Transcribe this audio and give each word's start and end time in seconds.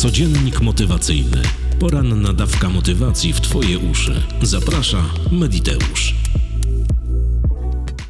Codziennik 0.00 0.60
motywacyjny. 0.60 1.42
Poranna 1.80 2.32
dawka 2.32 2.68
motywacji 2.68 3.32
w 3.32 3.40
Twoje 3.40 3.78
uszy. 3.78 4.22
Zaprasza 4.42 5.04
Mediteusz. 5.32 6.14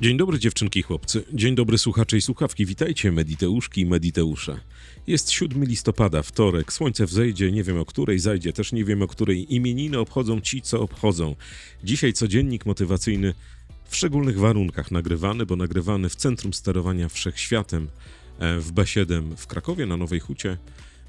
Dzień 0.01 0.17
dobry 0.17 0.39
dziewczynki 0.39 0.81
i 0.81 0.83
chłopcy. 0.83 1.25
Dzień 1.33 1.55
dobry 1.55 1.79
słuchacze 1.79 2.17
i 2.17 2.21
słuchawki. 2.21 2.67
Witajcie 2.67 3.13
Mediteuszki 3.13 3.81
i 3.81 3.87
Mediteusze. 3.87 4.61
Jest 5.07 5.31
7 5.31 5.65
listopada, 5.65 6.23
wtorek. 6.23 6.73
Słońce 6.73 7.07
wzejdzie, 7.07 7.53
nie 7.53 7.63
wiem 7.63 7.79
o 7.79 7.85
której 7.85 8.19
zajdzie, 8.19 8.53
też 8.53 8.73
nie 8.73 8.85
wiem 8.85 9.03
o 9.03 9.07
której 9.07 9.55
imieniny 9.55 9.99
obchodzą 9.99 10.41
ci, 10.41 10.63
co 10.63 10.81
obchodzą. 10.81 11.37
Dzisiaj 11.85 12.13
codziennik 12.13 12.67
motywacyjny 12.67 13.35
w 13.89 13.97
szczególnych 13.97 14.39
warunkach 14.39 14.91
nagrywany, 14.91 15.47
bo 15.47 15.57
nagrywany 15.57 16.09
w 16.09 16.17
Centrum 16.17 16.53
Sterowania 16.53 17.09
Wszechświatem 17.09 17.89
e, 18.39 18.61
w 18.61 18.73
B7 18.73 19.37
w 19.37 19.47
Krakowie 19.47 19.87
na 19.87 19.97
Nowej 19.97 20.21
Hucie. 20.21 20.59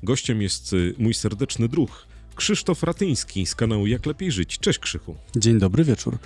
Gościem 0.04 0.41
jest 0.41 0.73
y, 0.73 0.95
mój 0.98 1.13
serdeczny 1.13 1.67
druh, 1.67 2.07
Krzysztof 2.35 2.84
Ratyński 2.84 3.45
z 3.45 3.55
kanału 3.55 3.88
Jak 3.88 4.05
Lepiej 4.05 4.31
Żyć. 4.31 4.59
Cześć 4.59 4.80
Krzychu. 4.80 5.16
Dzień 5.35 5.59
dobry 5.59 5.84
wieczór. 5.84 6.17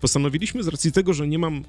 Postanowiliśmy 0.00 0.62
z 0.62 0.68
racji 0.68 0.92
tego, 0.92 1.14
że 1.14 1.28
nie 1.28 1.38
mam 1.38 1.56
e, 1.56 1.62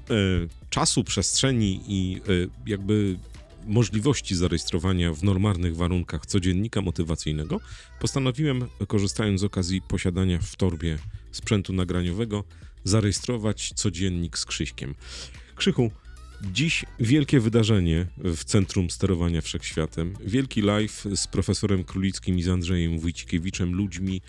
czasu, 0.70 1.04
przestrzeni 1.04 1.80
i 1.88 2.16
e, 2.16 2.20
jakby 2.66 3.18
możliwości 3.66 4.36
zarejestrowania 4.36 5.12
w 5.12 5.22
normalnych 5.22 5.76
warunkach 5.76 6.26
codziennika 6.26 6.80
motywacyjnego, 6.80 7.60
postanowiłem, 8.00 8.68
korzystając 8.88 9.40
z 9.40 9.44
okazji 9.44 9.82
posiadania 9.82 10.38
w 10.38 10.56
torbie 10.56 10.98
sprzętu 11.32 11.72
nagraniowego, 11.72 12.44
zarejestrować 12.84 13.72
codziennik 13.74 14.38
z 14.38 14.44
Krzyśkiem. 14.44 14.94
Krzychu, 15.56 15.90
dziś 16.42 16.84
wielkie 17.00 17.40
wydarzenie 17.40 18.06
w 18.18 18.44
Centrum 18.44 18.90
Sterowania 18.90 19.40
Wszechświatem. 19.40 20.14
Wielki 20.20 20.62
live 20.62 21.04
z 21.14 21.26
profesorem 21.26 21.84
Królickim 21.84 22.38
i 22.38 22.42
z 22.42 22.48
Andrzejem 22.48 22.98
Wójcikiewiczem, 22.98 23.74
ludźmi, 23.74 24.20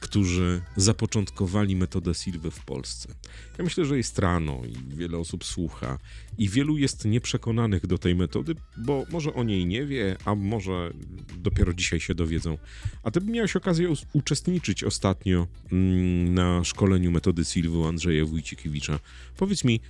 którzy 0.00 0.62
zapoczątkowali 0.76 1.76
metodę 1.76 2.14
Silwy 2.14 2.50
w 2.50 2.64
Polsce. 2.64 3.14
Ja 3.58 3.64
myślę, 3.64 3.84
że 3.84 3.96
jest 3.96 4.18
rano 4.18 4.62
i 4.66 4.96
wiele 4.96 5.18
osób 5.18 5.44
słucha 5.44 5.98
i 6.38 6.48
wielu 6.48 6.78
jest 6.78 7.04
nieprzekonanych 7.04 7.86
do 7.86 7.98
tej 7.98 8.14
metody, 8.14 8.54
bo 8.76 9.04
może 9.10 9.34
o 9.34 9.44
niej 9.44 9.66
nie 9.66 9.86
wie, 9.86 10.16
a 10.24 10.34
może 10.34 10.92
dopiero 11.38 11.74
dzisiaj 11.74 12.00
się 12.00 12.14
dowiedzą. 12.14 12.58
A 13.02 13.10
ty 13.10 13.20
miałeś 13.20 13.56
okazję 13.56 13.92
uczestniczyć 14.12 14.84
ostatnio 14.84 15.46
mm, 15.72 16.34
na 16.34 16.64
szkoleniu 16.64 17.10
metody 17.10 17.44
Silwy 17.44 17.86
Andrzeja 17.86 18.24
Wójcikiewicza. 18.24 19.00
Powiedz 19.36 19.64
mi, 19.64 19.80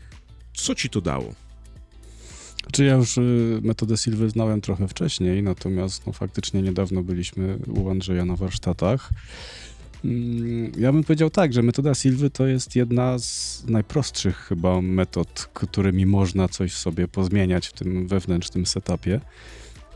co 0.55 0.75
ci 0.75 0.91
to 0.91 1.01
dało? 1.01 1.48
Czy 2.73 2.85
ja 2.85 2.95
już 2.95 3.19
y, 3.19 3.61
metodę 3.63 3.97
Silwy 3.97 4.31
znałem 4.31 4.61
trochę 4.61 4.89
wcześniej, 4.89 5.43
natomiast 5.43 6.07
no, 6.07 6.13
faktycznie 6.13 6.63
niedawno 6.63 7.03
byliśmy 7.03 7.59
u 7.69 7.91
Andrzeja 7.91 8.25
na 8.25 8.37
warsztatach. 8.37 9.11
Mm, 10.05 10.73
Ja 10.79 10.93
bym 10.93 11.05
powiedział 11.05 11.31
tak, 11.31 11.53
że 11.53 11.63
metoda 11.63 11.95
Silwy 11.95 12.31
to 12.31 12.47
jest 12.47 12.77
jedna 12.77 13.19
z 13.19 13.65
najprostszych 13.67 14.37
chyba 14.37 14.81
metod, 14.81 15.49
którymi 15.55 16.07
można 16.07 16.49
coś 16.49 16.73
sobie 16.73 17.09
pozmieniać 17.09 17.67
w 17.67 17.73
tym 17.73 18.09
wewnętrznym 18.09 18.67
setupie. 18.67 19.21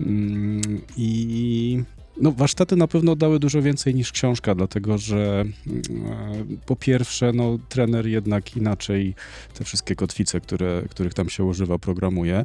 Mm, 0.00 0.80
I 0.96 1.82
no, 2.16 2.32
warsztaty 2.32 2.76
na 2.76 2.86
pewno 2.86 3.16
dały 3.16 3.38
dużo 3.38 3.62
więcej 3.62 3.94
niż 3.94 4.12
książka, 4.12 4.54
dlatego 4.54 4.98
że 4.98 5.44
mm, 5.66 6.58
po 6.66 6.76
pierwsze, 6.76 7.32
no, 7.32 7.58
trener 7.68 8.06
jednak 8.06 8.56
inaczej 8.56 9.14
te 9.54 9.64
wszystkie 9.64 9.96
kotwice, 9.96 10.40
które, 10.40 10.82
których 10.90 11.14
tam 11.14 11.28
się 11.28 11.44
używa, 11.44 11.78
programuje. 11.78 12.44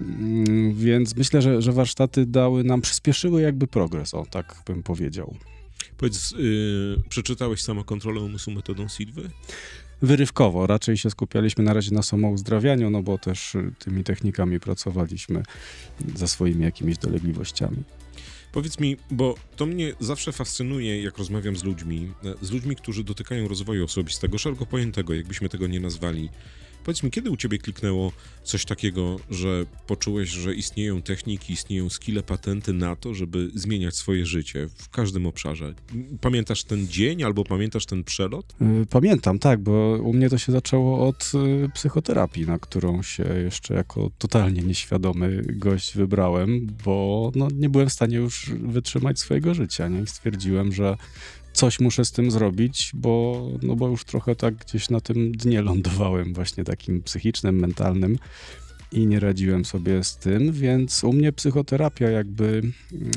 Mm, 0.00 0.74
Więc 0.74 1.16
myślę, 1.16 1.42
że, 1.42 1.62
że 1.62 1.72
warsztaty 1.72 2.26
dały 2.26 2.64
nam, 2.64 2.80
przyspieszyły 2.80 3.42
jakby 3.42 3.66
progres, 3.66 4.14
o 4.14 4.26
tak 4.30 4.62
bym 4.66 4.82
powiedział. 4.82 5.34
Powiedz, 5.96 6.30
yy, 6.30 7.02
przeczytałeś 7.08 7.62
samokontrolę 7.62 8.20
umysłu 8.20 8.52
metodą 8.52 8.88
Silwy? 8.88 9.30
Wyrywkowo, 10.02 10.66
raczej 10.66 10.96
się 10.96 11.10
skupialiśmy 11.10 11.64
na 11.64 11.72
razie 11.72 11.94
na 11.94 12.02
samouzdrawianiu, 12.02 12.90
no 12.90 13.02
bo 13.02 13.18
też 13.18 13.56
tymi 13.78 14.04
technikami 14.04 14.60
pracowaliśmy 14.60 15.42
ze 16.14 16.28
swoimi 16.28 16.64
jakimiś 16.64 16.98
dolegliwościami. 16.98 17.84
Powiedz 18.52 18.80
mi, 18.80 18.96
bo 19.10 19.34
to 19.56 19.66
mnie 19.66 19.92
zawsze 20.00 20.32
fascynuje, 20.32 21.02
jak 21.02 21.18
rozmawiam 21.18 21.56
z 21.56 21.64
ludźmi, 21.64 22.12
e, 22.24 22.46
z 22.46 22.50
ludźmi, 22.50 22.76
którzy 22.76 23.04
dotykają 23.04 23.48
rozwoju 23.48 23.84
osobistego, 23.84 24.38
szeroko 24.38 24.66
pojętego, 24.66 25.14
jakbyśmy 25.14 25.48
tego 25.48 25.66
nie 25.66 25.80
nazwali. 25.80 26.28
Powiedz 26.86 27.02
mi, 27.02 27.10
kiedy 27.10 27.30
u 27.30 27.36
ciebie 27.36 27.58
kliknęło 27.58 28.12
coś 28.42 28.64
takiego, 28.64 29.16
że 29.30 29.64
poczułeś, 29.86 30.28
że 30.28 30.54
istnieją 30.54 31.02
techniki, 31.02 31.52
istnieją 31.52 31.90
skille, 31.90 32.22
patenty 32.22 32.72
na 32.72 32.96
to, 32.96 33.14
żeby 33.14 33.50
zmieniać 33.54 33.96
swoje 33.96 34.26
życie 34.26 34.68
w 34.76 34.88
każdym 34.88 35.26
obszarze? 35.26 35.74
Pamiętasz 36.20 36.64
ten 36.64 36.88
dzień 36.88 37.22
albo 37.22 37.44
pamiętasz 37.44 37.86
ten 37.86 38.04
przelot? 38.04 38.54
Y, 38.82 38.86
Pamiętam, 38.90 39.38
tak, 39.38 39.60
bo 39.60 39.98
u 40.02 40.12
mnie 40.12 40.30
to 40.30 40.38
się 40.38 40.52
zaczęło 40.52 41.08
od 41.08 41.32
y, 41.34 41.68
psychoterapii, 41.74 42.46
na 42.46 42.58
którą 42.58 43.02
się 43.02 43.24
jeszcze 43.44 43.74
jako 43.74 44.10
totalnie 44.18 44.62
nieświadomy 44.62 45.42
gość 45.46 45.96
wybrałem, 45.96 46.66
bo 46.84 47.32
no, 47.34 47.48
nie 47.54 47.68
byłem 47.68 47.88
w 47.88 47.92
stanie 47.92 48.16
już 48.16 48.50
wytrzymać 48.50 49.18
swojego 49.18 49.54
życia. 49.54 49.88
Nie? 49.88 50.00
I 50.00 50.06
stwierdziłem, 50.06 50.72
że 50.72 50.96
coś 51.56 51.80
muszę 51.80 52.04
z 52.04 52.12
tym 52.12 52.30
zrobić, 52.30 52.90
bo, 52.94 53.46
no, 53.62 53.76
bo 53.76 53.88
już 53.88 54.04
trochę 54.04 54.36
tak 54.36 54.54
gdzieś 54.54 54.90
na 54.90 55.00
tym 55.00 55.32
dnie 55.32 55.62
lądowałem, 55.62 56.34
właśnie 56.34 56.64
takim 56.64 57.02
psychicznym, 57.02 57.58
mentalnym. 57.58 58.18
I 58.92 59.06
nie 59.06 59.20
radziłem 59.20 59.64
sobie 59.64 60.04
z 60.04 60.16
tym, 60.16 60.52
więc 60.52 61.04
u 61.04 61.12
mnie 61.12 61.32
psychoterapia 61.32 62.10
jakby 62.10 62.62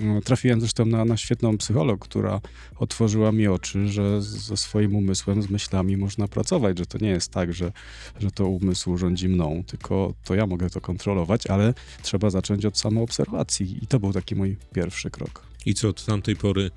mm, 0.02 0.22
trafiłem 0.22 0.60
zresztą 0.60 0.86
na, 0.86 1.06
na 1.06 1.18
świetną 1.18 1.58
psycholog, 1.58 2.00
która 2.00 2.42
otworzyła 2.76 3.32
mi 3.32 3.48
oczy, 3.48 3.88
że 3.88 4.22
ze 4.22 4.58
swoim 4.58 4.96
umysłem, 4.96 5.42
z 5.42 5.50
myślami 5.50 5.98
można 5.98 6.28
pracować, 6.28 6.78
że 6.78 6.86
to 6.86 6.98
nie 6.98 7.10
jest 7.10 7.32
tak, 7.32 7.54
że, 7.54 7.72
że 8.20 8.32
to 8.32 8.48
umysł 8.48 8.98
rządzi 8.98 9.30
mną, 9.30 9.64
tylko 9.68 10.14
to 10.24 10.36
ja 10.36 10.48
mogę 10.48 10.70
to 10.70 10.82
kontrolować, 10.82 11.48
ale 11.48 11.74
trzeba 12.02 12.30
zacząć 12.30 12.66
od 12.66 12.78
samoobserwacji 12.78 13.84
i 13.84 13.88
to 13.88 14.00
był 14.00 14.14
taki 14.14 14.36
mój 14.36 14.58
pierwszy 14.74 15.10
krok. 15.10 15.44
I 15.66 15.74
co 15.74 15.90
od 15.90 16.06
tamtej 16.06 16.36
pory 16.36 16.72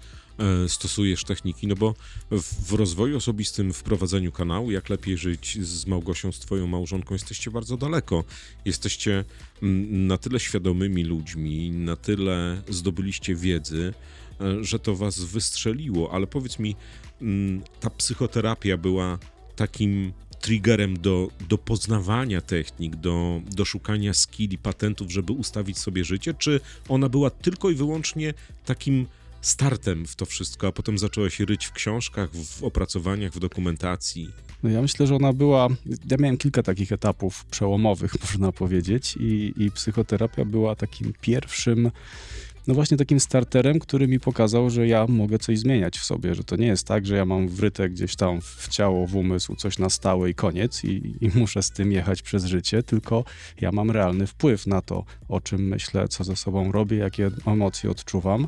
stosujesz 0.68 1.24
techniki? 1.24 1.66
No 1.66 1.74
bo 1.74 1.94
w, 2.30 2.68
w 2.68 2.72
rozwoju 2.72 3.16
osobistym, 3.16 3.72
w 3.72 3.82
prowadzeniu 3.82 4.32
kanału, 4.32 4.70
jak 4.70 4.88
lepiej 4.88 5.16
żyć 5.16 5.58
z 5.66 5.86
Małgosią, 5.86 6.32
z 6.32 6.38
twoją 6.38 6.66
małżonką, 6.66 7.14
jesteście 7.14 7.50
bardzo 7.50 7.76
daleko. 7.76 8.24
Jesteście 8.64 9.24
mm, 9.62 10.06
na 10.06 10.18
tyle 10.18 10.40
świadomymi 10.40 11.04
ludźmi, 11.04 11.70
na 11.70 11.96
tyle 11.96 12.62
zdobyliście 12.68 13.34
wiedzy, 13.34 13.94
e, 14.40 14.64
że 14.64 14.78
to 14.78 14.96
was 14.96 15.20
wystrzeliło. 15.20 16.14
Ale 16.14 16.26
powiedz 16.26 16.58
mi, 16.58 16.76
mm, 17.22 17.62
ta 17.80 17.90
psychoterapia 17.90 18.76
była 18.76 19.18
takim 19.56 20.12
triggerem 20.42 20.98
do, 20.98 21.28
do 21.48 21.58
poznawania 21.58 22.40
technik, 22.40 22.96
do, 22.96 23.40
do 23.50 23.64
szukania 23.64 24.14
skilli, 24.14 24.58
patentów, 24.58 25.12
żeby 25.12 25.32
ustawić 25.32 25.78
sobie 25.78 26.04
życie, 26.04 26.34
czy 26.34 26.60
ona 26.88 27.08
była 27.08 27.30
tylko 27.30 27.70
i 27.70 27.74
wyłącznie 27.74 28.34
takim 28.64 29.06
startem 29.42 30.06
w 30.06 30.16
to 30.16 30.26
wszystko, 30.26 30.66
a 30.66 30.72
potem 30.72 30.98
zaczęłaś 30.98 31.40
ryć 31.40 31.66
w 31.66 31.72
książkach, 31.72 32.30
w 32.30 32.64
opracowaniach, 32.64 33.32
w 33.32 33.38
dokumentacji? 33.38 34.30
No 34.62 34.70
ja 34.70 34.82
myślę, 34.82 35.06
że 35.06 35.16
ona 35.16 35.32
była. 35.32 35.68
Ja 36.10 36.16
miałem 36.20 36.36
kilka 36.36 36.62
takich 36.62 36.92
etapów 36.92 37.44
przełomowych, 37.44 38.14
można 38.24 38.52
powiedzieć, 38.52 39.16
i, 39.20 39.54
i 39.56 39.70
psychoterapia 39.70 40.44
była 40.44 40.76
takim 40.76 41.12
pierwszym. 41.20 41.90
No 42.66 42.74
właśnie 42.74 42.96
takim 42.96 43.20
starterem, 43.20 43.78
który 43.78 44.08
mi 44.08 44.20
pokazał, 44.20 44.70
że 44.70 44.86
ja 44.86 45.06
mogę 45.08 45.38
coś 45.38 45.58
zmieniać 45.58 45.98
w 45.98 46.04
sobie, 46.04 46.34
że 46.34 46.44
to 46.44 46.56
nie 46.56 46.66
jest 46.66 46.86
tak, 46.86 47.06
że 47.06 47.16
ja 47.16 47.24
mam 47.24 47.48
wryte 47.48 47.88
gdzieś 47.88 48.16
tam 48.16 48.40
w 48.40 48.68
ciało, 48.68 49.06
w 49.06 49.16
umysł 49.16 49.56
coś 49.56 49.78
na 49.78 49.90
stałe 49.90 50.30
i 50.30 50.34
koniec 50.34 50.84
i, 50.84 51.16
i 51.20 51.28
muszę 51.38 51.62
z 51.62 51.70
tym 51.70 51.92
jechać 51.92 52.22
przez 52.22 52.44
życie, 52.44 52.82
tylko 52.82 53.24
ja 53.60 53.72
mam 53.72 53.90
realny 53.90 54.26
wpływ 54.26 54.66
na 54.66 54.80
to, 54.80 55.04
o 55.28 55.40
czym 55.40 55.68
myślę, 55.68 56.08
co 56.08 56.24
ze 56.24 56.36
sobą 56.36 56.72
robię, 56.72 56.96
jakie 56.96 57.30
emocje 57.46 57.90
odczuwam. 57.90 58.46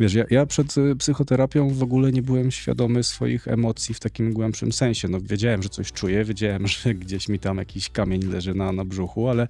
Wiesz, 0.00 0.14
ja, 0.14 0.24
ja 0.30 0.46
przed 0.46 0.78
y, 0.78 0.96
psychoterapią 0.96 1.68
w 1.68 1.82
ogóle 1.82 2.12
nie 2.12 2.22
byłem 2.22 2.50
świadomy 2.50 3.02
swoich 3.02 3.48
emocji 3.48 3.94
w 3.94 4.00
takim 4.00 4.32
głębszym 4.32 4.72
sensie. 4.72 5.08
No, 5.08 5.20
wiedziałem, 5.20 5.62
że 5.62 5.68
coś 5.68 5.92
czuję, 5.92 6.24
wiedziałem, 6.24 6.66
że 6.82 6.94
gdzieś 6.94 7.28
mi 7.28 7.38
tam 7.38 7.58
jakiś 7.58 7.90
kamień 7.90 8.22
leży 8.22 8.54
na, 8.54 8.72
na 8.72 8.84
brzuchu, 8.84 9.28
ale 9.28 9.48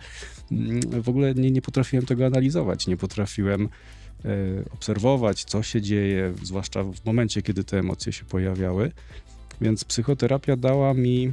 mm, 0.53 0.81
w 1.03 1.09
ogóle 1.09 1.35
nie, 1.35 1.51
nie 1.51 1.63
potrafiłem 1.63 2.07
tego 2.07 2.27
analizować, 2.27 2.87
nie 2.87 2.97
potrafiłem 2.97 3.69
obserwować, 4.71 5.45
co 5.45 5.63
się 5.63 5.83
dzieje, 5.83 6.35
zwłaszcza 6.43 6.85
w 6.85 7.05
momencie, 7.05 7.43
kiedy 7.43 7.65
te 7.65 7.79
emocje 7.79 8.13
się 8.13 8.25
pojawiały. 8.25 8.93
Więc 9.61 9.85
psychoterapia 9.85 10.57
dała 10.57 10.95
mi 10.95 11.33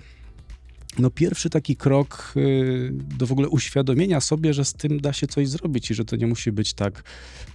no, 1.00 1.10
pierwszy 1.10 1.50
taki 1.50 1.76
krok 1.76 2.34
y, 2.38 2.90
do 2.94 3.28
w 3.28 3.32
ogóle 3.32 3.50
uświadomienia 3.50 4.22
sobie, 4.22 4.54
że 4.54 4.66
z 4.66 4.74
tym 4.74 5.00
da 5.00 5.14
się 5.14 5.28
coś 5.28 5.50
zrobić 5.50 5.92
i 5.92 5.94
że 5.94 6.06
to 6.06 6.16
nie 6.16 6.28
musi 6.28 6.52
być 6.52 6.74
tak, 6.74 7.04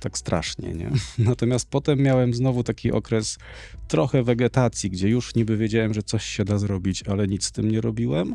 tak 0.01 0.19
strasznie. 0.19 0.75
Nie? 0.75 0.91
Natomiast 1.19 1.69
potem 1.71 1.99
miałem 1.99 2.35
znowu 2.35 2.63
taki 2.63 2.93
okres 2.93 3.39
trochę 3.89 4.23
wegetacji, 4.23 4.91
gdzie 4.91 5.09
już 5.09 5.35
niby 5.35 5.57
wiedziałem, 5.57 5.95
że 5.95 6.03
coś 6.03 6.25
się 6.25 6.45
da 6.45 6.59
zrobić, 6.59 7.03
ale 7.03 7.27
nic 7.27 7.45
z 7.45 7.53
tym 7.53 7.71
nie 7.71 7.81
robiłem. 7.81 8.35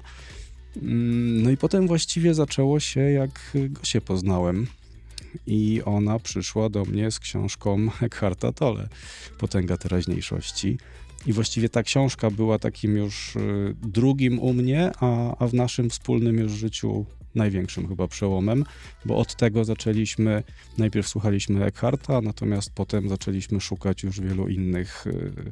Mm, 0.81 1.43
No 1.43 1.49
i 1.49 1.57
potem 1.57 1.87
właściwie 1.87 2.33
zaczęło 2.33 2.79
się, 2.79 3.01
jak 3.01 3.51
go 3.69 3.83
się 3.83 4.01
poznałem. 4.01 4.67
I 5.47 5.81
ona 5.85 6.19
przyszła 6.19 6.69
do 6.69 6.85
mnie 6.85 7.11
z 7.11 7.19
książką 7.19 7.87
Eckharta 8.01 8.51
Tolle, 8.51 8.89
Potęga 9.37 9.77
teraźniejszości. 9.77 10.77
I 11.25 11.33
właściwie 11.33 11.69
ta 11.69 11.83
książka 11.83 12.31
była 12.31 12.59
takim 12.59 12.97
już 12.97 13.35
y, 13.35 13.75
drugim 13.81 14.39
u 14.39 14.53
mnie, 14.53 14.91
a, 14.99 15.37
a 15.37 15.47
w 15.47 15.53
naszym 15.53 15.89
wspólnym 15.89 16.39
już 16.39 16.51
życiu 16.51 17.05
największym 17.35 17.87
chyba 17.87 18.07
przełomem, 18.07 18.65
bo 19.05 19.17
od 19.17 19.35
tego 19.35 19.65
zaczęliśmy, 19.65 20.43
najpierw 20.77 21.07
słuchaliśmy 21.07 21.65
Eckharta, 21.65 22.21
natomiast 22.21 22.71
potem 22.75 23.09
zaczęliśmy 23.09 23.61
szukać 23.61 24.03
już 24.03 24.21
wielu 24.21 24.47
innych 24.47 25.07
y, 25.07 25.51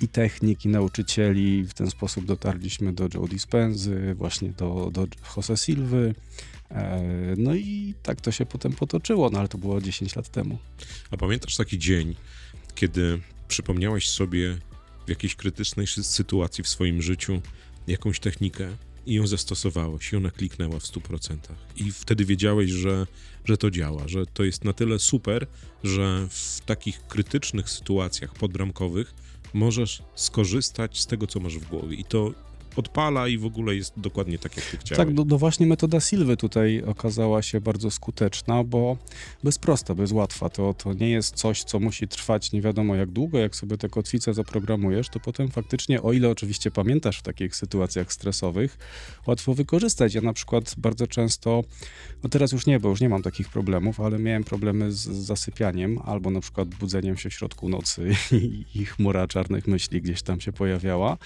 i 0.00 0.08
technik, 0.08 0.64
i 0.64 0.68
nauczycieli. 0.68 1.64
W 1.64 1.74
ten 1.74 1.90
sposób 1.90 2.24
dotarliśmy 2.24 2.92
do 2.92 3.08
Joe 3.14 3.28
Dispenzy, 3.28 4.14
właśnie 4.14 4.48
do, 4.48 4.90
do 4.92 5.06
Jose 5.36 5.56
Silwy. 5.56 6.14
E, 6.72 7.02
No 7.38 7.54
i 7.54 7.94
tak 8.02 8.20
to 8.20 8.32
się 8.32 8.46
potem 8.46 8.72
potoczyło, 8.72 9.30
no 9.30 9.38
ale 9.38 9.48
to 9.48 9.58
było 9.58 9.80
10 9.80 10.16
lat 10.16 10.28
temu. 10.28 10.58
A 11.10 11.16
pamiętasz 11.16 11.56
taki 11.56 11.78
dzień, 11.78 12.14
kiedy 12.74 13.20
przypomniałeś 13.48 14.08
sobie 14.10 14.58
w 15.06 15.08
jakiejś 15.08 15.34
krytycznej 15.34 15.86
sy- 15.86 16.02
sytuacji 16.02 16.64
w 16.64 16.68
swoim 16.68 17.02
życiu 17.02 17.40
jakąś 17.86 18.20
technikę 18.20 18.68
i 19.06 19.14
ją 19.14 19.26
zastosowałeś 19.26 20.12
i 20.12 20.16
ona 20.16 20.30
kliknęła 20.30 20.78
w 20.80 20.82
100%. 20.84 21.36
I 21.76 21.92
wtedy 21.92 22.24
wiedziałeś, 22.24 22.70
że, 22.70 23.06
że 23.44 23.56
to 23.56 23.70
działa, 23.70 24.08
że 24.08 24.26
to 24.26 24.44
jest 24.44 24.64
na 24.64 24.72
tyle 24.72 24.98
super, 24.98 25.46
że 25.84 26.26
w 26.30 26.60
takich 26.66 27.06
krytycznych 27.06 27.70
sytuacjach 27.70 28.34
podbramkowych 28.34 29.14
możesz 29.54 30.02
skorzystać 30.14 31.00
z 31.00 31.06
tego, 31.06 31.26
co 31.26 31.40
masz 31.40 31.58
w 31.58 31.68
głowie. 31.68 31.96
I 31.96 32.04
to 32.04 32.34
odpala 32.76 33.28
i 33.28 33.38
w 33.38 33.44
ogóle 33.44 33.74
jest 33.74 33.92
dokładnie 33.96 34.38
tak, 34.38 34.56
jak 34.56 34.66
ty 34.66 34.76
chciałeś. 34.76 35.06
Tak, 35.06 35.14
no, 35.14 35.24
no 35.26 35.38
właśnie 35.38 35.66
metoda 35.66 36.00
Silwy 36.00 36.36
tutaj 36.36 36.82
okazała 36.86 37.42
się 37.42 37.60
bardzo 37.60 37.90
skuteczna, 37.90 38.64
bo 38.64 38.96
bez 39.44 39.58
prosta, 39.58 39.94
bez 39.94 40.12
łatwa. 40.12 40.48
To, 40.48 40.74
to 40.74 40.92
nie 40.92 41.10
jest 41.10 41.34
coś, 41.34 41.64
co 41.64 41.80
musi 41.80 42.08
trwać 42.08 42.52
nie 42.52 42.60
wiadomo 42.60 42.94
jak 42.94 43.10
długo. 43.10 43.38
Jak 43.38 43.56
sobie 43.56 43.78
te 43.78 43.88
kotwice 43.88 44.34
zaprogramujesz, 44.34 45.08
to 45.08 45.20
potem 45.20 45.48
faktycznie, 45.48 46.02
o 46.02 46.12
ile 46.12 46.30
oczywiście 46.30 46.70
pamiętasz 46.70 47.18
w 47.18 47.22
takich 47.22 47.56
sytuacjach 47.56 48.12
stresowych, 48.12 48.78
łatwo 49.26 49.54
wykorzystać. 49.54 50.14
Ja 50.14 50.20
na 50.20 50.32
przykład 50.32 50.74
bardzo 50.78 51.06
często, 51.06 51.64
no 52.22 52.28
teraz 52.28 52.52
już 52.52 52.66
nie, 52.66 52.80
bo 52.80 52.88
już 52.88 53.00
nie 53.00 53.08
mam 53.08 53.22
takich 53.22 53.48
problemów, 53.48 54.00
ale 54.00 54.18
miałem 54.18 54.44
problemy 54.44 54.92
z 54.92 55.00
zasypianiem 55.08 55.98
albo 56.04 56.30
na 56.30 56.40
przykład 56.40 56.68
budzeniem 56.68 57.16
się 57.16 57.30
w 57.30 57.34
środku 57.34 57.68
nocy 57.68 58.10
i, 58.32 58.64
i 58.74 58.86
chmura 58.86 59.26
czarnych 59.26 59.66
myśli 59.66 60.02
gdzieś 60.02 60.22
tam 60.22 60.40
się 60.40 60.52
pojawiała. 60.52 61.18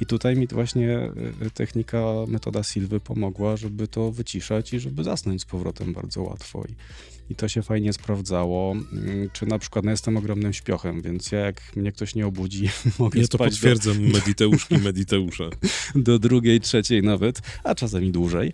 I 0.00 0.06
tutaj 0.06 0.36
mi 0.36 0.46
właśnie 0.46 1.10
y, 1.46 1.50
technika, 1.50 2.02
metoda 2.28 2.62
Silwy 2.62 3.00
pomogła, 3.00 3.56
żeby 3.56 3.88
to 3.88 4.12
wyciszać 4.12 4.72
i 4.72 4.80
żeby 4.80 5.04
zasnąć 5.04 5.42
z 5.42 5.44
powrotem 5.44 5.92
bardzo 5.92 6.22
łatwo. 6.22 6.64
I, 6.68 6.74
i 7.32 7.34
to 7.34 7.48
się 7.48 7.62
fajnie 7.62 7.92
sprawdzało. 7.92 8.72
Mm, 8.72 9.30
Czy 9.32 9.46
na 9.46 9.58
przykład, 9.58 9.84
no 9.84 9.90
jestem 9.90 10.16
ogromnym 10.16 10.52
śpiochem, 10.52 11.02
więc 11.02 11.32
ja 11.32 11.38
jak 11.38 11.76
mnie 11.76 11.92
ktoś 11.92 12.14
nie 12.14 12.26
obudzi, 12.26 12.68
mogę 12.98 13.20
Ja 13.20 13.28
to 13.28 13.38
spać 13.38 13.50
do, 13.50 13.56
potwierdzam, 13.56 14.00
mediteuszki, 14.00 14.78
mediteusze. 14.78 15.50
do 15.94 16.18
drugiej, 16.18 16.60
trzeciej 16.60 17.02
nawet, 17.02 17.40
a 17.64 17.74
czasami 17.74 18.12
dłużej. 18.12 18.52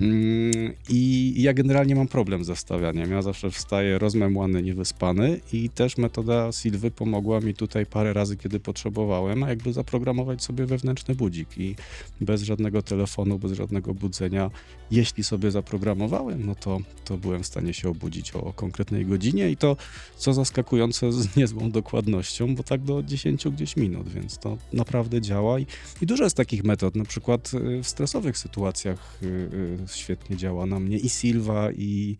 Mm, 0.00 0.72
I 0.88 1.34
ja 1.42 1.54
generalnie 1.54 1.94
mam 1.94 2.08
problem 2.08 2.44
z 2.44 2.46
zastawianiem. 2.46 3.10
Ja 3.10 3.22
zawsze 3.22 3.50
wstaję 3.50 3.98
rozmemłany, 3.98 4.62
niewyspany 4.62 5.40
i 5.52 5.70
też 5.70 5.98
metoda 5.98 6.52
Silwy 6.52 6.90
pomogła 6.90 7.40
mi 7.40 7.54
tutaj 7.54 7.86
parę 7.86 8.12
razy, 8.12 8.36
kiedy 8.36 8.60
potrzebowałem, 8.60 9.42
a 9.42 9.48
jakby 9.48 9.72
zaprogramować 9.72 10.42
sobie 10.42 10.66
wewnętrzny 10.66 11.14
budzik 11.14 11.58
i 11.58 11.74
bez 12.20 12.42
żadnego 12.42 12.82
telefonu, 12.82 13.38
bez 13.38 13.52
żadnego 13.52 13.94
budzenia, 13.94 14.50
jeśli 14.90 15.24
sobie 15.24 15.50
zaprogramowałem, 15.50 16.46
no 16.46 16.54
to, 16.54 16.78
to 17.04 17.16
byłem 17.16 17.42
w 17.42 17.46
stanie 17.46 17.74
się 17.74 17.88
obudzić 17.88 18.32
o 18.32 18.52
konkretnej 18.52 19.06
godzinie 19.06 19.50
i 19.50 19.56
to, 19.56 19.76
co 20.16 20.34
zaskakujące, 20.34 21.12
z 21.12 21.28
niezłą 21.36 21.70
dokładnością, 21.70 22.54
bo 22.54 22.62
tak 22.62 22.82
do 22.82 23.02
10 23.02 23.48
gdzieś 23.48 23.76
minut, 23.76 24.08
więc 24.08 24.38
to 24.38 24.58
naprawdę 24.72 25.20
działa 25.20 25.58
i, 25.58 25.66
i 26.02 26.06
dużo 26.06 26.24
jest 26.24 26.36
takich 26.36 26.64
metod, 26.64 26.96
na 26.96 27.04
przykład 27.04 27.50
y, 27.54 27.82
w 27.82 27.88
stresowych 27.88 28.38
sytuacjach 28.38 29.18
y, 29.22 29.26
y, 29.26 29.87
świetnie 29.96 30.36
działa 30.36 30.66
na 30.66 30.80
mnie 30.80 30.98
i 30.98 31.08
Silva 31.08 31.72
i 31.72 32.16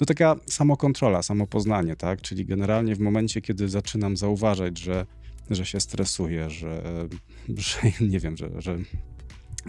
no 0.00 0.06
taka 0.06 0.36
samokontrola, 0.46 1.22
samopoznanie, 1.22 1.96
tak? 1.96 2.22
Czyli 2.22 2.46
generalnie 2.46 2.94
w 2.94 3.00
momencie, 3.00 3.40
kiedy 3.40 3.68
zaczynam 3.68 4.16
zauważać, 4.16 4.78
że, 4.78 5.06
że 5.50 5.66
się 5.66 5.80
stresuję, 5.80 6.50
że, 6.50 6.82
że 7.48 7.78
nie 8.12 8.20
wiem, 8.20 8.36
że, 8.36 8.50
że 8.58 8.78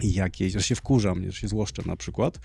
jakieś, 0.02 0.52
że 0.52 0.62
się 0.62 0.74
wkurzam, 0.74 1.24
że 1.24 1.32
się 1.32 1.48
złoszczę 1.48 1.82
na 1.86 1.96
przykład, 1.96 2.38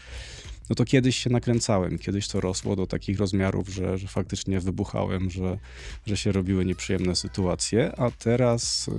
no 0.71 0.75
to 0.75 0.85
kiedyś 0.85 1.17
się 1.17 1.29
nakręcałem, 1.29 1.97
kiedyś 1.97 2.27
to 2.27 2.41
rosło 2.41 2.75
do 2.75 2.87
takich 2.87 3.19
rozmiarów, 3.19 3.69
że, 3.69 3.97
że 3.97 4.07
faktycznie 4.07 4.59
wybuchałem, 4.59 5.29
że, 5.29 5.57
że 6.05 6.17
się 6.17 6.31
robiły 6.31 6.65
nieprzyjemne 6.65 7.15
sytuacje, 7.15 7.99
a 7.99 8.11
teraz, 8.11 8.89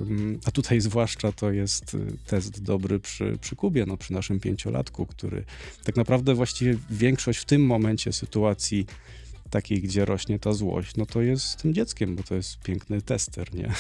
a 0.45 0.51
tutaj 0.51 0.81
zwłaszcza 0.81 1.33
to 1.33 1.53
jest 1.53 1.95
y, 1.95 1.99
test 2.27 2.63
dobry 2.63 3.01
przy, 3.01 3.39
przy 3.41 3.57
Kubie, 3.57 3.87
no 3.87 3.97
przy 3.97 4.13
naszym 4.13 4.41
pięciolatku, 4.41 5.07
który 5.07 5.45
tak 5.85 5.97
naprawdę 5.97 6.35
właściwie 6.35 6.79
większość 6.91 7.39
w 7.39 7.45
tym 7.45 7.67
momencie 7.67 8.13
sytuacji 8.13 8.87
takiej, 9.53 9.83
gdzie 9.83 10.05
rośnie 10.05 10.39
ta 10.39 10.53
złość, 10.53 10.97
no 10.97 11.07
to 11.07 11.23
jest 11.23 11.57
tym 11.57 11.75
dzieckiem, 11.75 12.17
bo 12.17 12.23
to 12.23 12.35
jest 12.35 12.59
piękny 12.59 13.03
tester, 13.03 13.55
nie? 13.55 13.73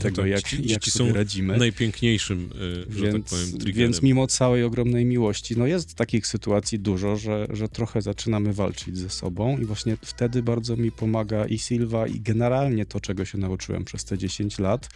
Tego, 0.00 0.22
tak, 0.22 0.30
jak, 0.30 0.52
jak 0.52 0.84
sobie 0.84 1.08
są 1.08 1.14
radzimy. 1.14 1.56
Najpiękniejszym, 1.56 2.50
y, 2.54 2.92
że 2.92 3.02
tak 3.02 3.12
Więc, 3.12 3.30
powiem, 3.30 3.50
triggerem. 3.50 3.74
więc 3.74 4.02
mimo 4.02 4.26
całej 4.26 4.64
ogromnej 4.64 5.04
miłości, 5.04 5.58
no 5.58 5.66
jest 5.66 5.94
takich 5.94 6.26
sytuacji 6.26 6.78
dużo, 6.78 7.16
że, 7.16 7.46
że 7.50 7.68
trochę 7.68 8.02
zaczynamy 8.02 8.52
walczyć 8.52 8.98
ze 8.98 9.10
sobą 9.10 9.58
i 9.58 9.64
właśnie 9.64 9.96
wtedy 10.02 10.42
bardzo 10.42 10.76
mi 10.76 10.92
pomaga 10.92 11.46
i 11.46 11.58
Silva 11.58 12.06
i 12.06 12.20
generalnie 12.20 12.86
to, 12.86 13.00
czego 13.00 13.24
się 13.24 13.38
nauczyłem 13.38 13.84
przez 13.84 14.04
te 14.04 14.18
10 14.18 14.58
lat, 14.58 14.88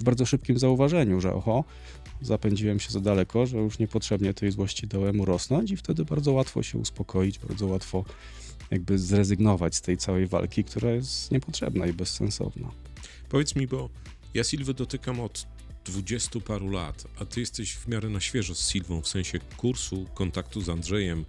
w 0.00 0.04
bardzo 0.04 0.26
szybkim 0.26 0.58
zauważeniu, 0.58 1.20
że 1.20 1.32
oho, 1.32 1.64
zapędziłem 2.22 2.80
się 2.80 2.90
za 2.90 3.00
daleko, 3.00 3.46
że 3.46 3.58
już 3.58 3.78
niepotrzebnie 3.78 4.34
tej 4.34 4.50
złości 4.50 4.86
dałem 4.86 5.20
urosnąć 5.20 5.70
i 5.70 5.76
wtedy 5.76 6.04
bardzo 6.04 6.32
łatwo 6.32 6.62
się 6.62 6.78
uspokoić, 6.78 7.38
bardzo 7.38 7.66
łatwo 7.66 8.04
jakby 8.70 8.98
zrezygnować 8.98 9.76
z 9.76 9.80
tej 9.80 9.96
całej 9.96 10.26
walki, 10.26 10.64
która 10.64 10.90
jest 10.90 11.30
niepotrzebna 11.30 11.86
i 11.86 11.92
bezsensowna. 11.92 12.70
Powiedz 13.28 13.56
mi, 13.56 13.66
bo 13.66 13.90
ja 14.34 14.44
Sylwę 14.44 14.74
dotykam 14.74 15.20
od 15.20 15.46
dwudziestu 15.84 16.40
paru 16.40 16.70
lat, 16.70 17.04
a 17.20 17.24
ty 17.24 17.40
jesteś 17.40 17.74
w 17.74 17.88
miarę 17.88 18.08
na 18.08 18.20
świeżo 18.20 18.54
z 18.54 18.58
Sylwą, 18.58 19.02
w 19.02 19.08
sensie 19.08 19.38
kursu, 19.56 20.06
kontaktu 20.14 20.60
z 20.60 20.68
Andrzejem 20.68 21.24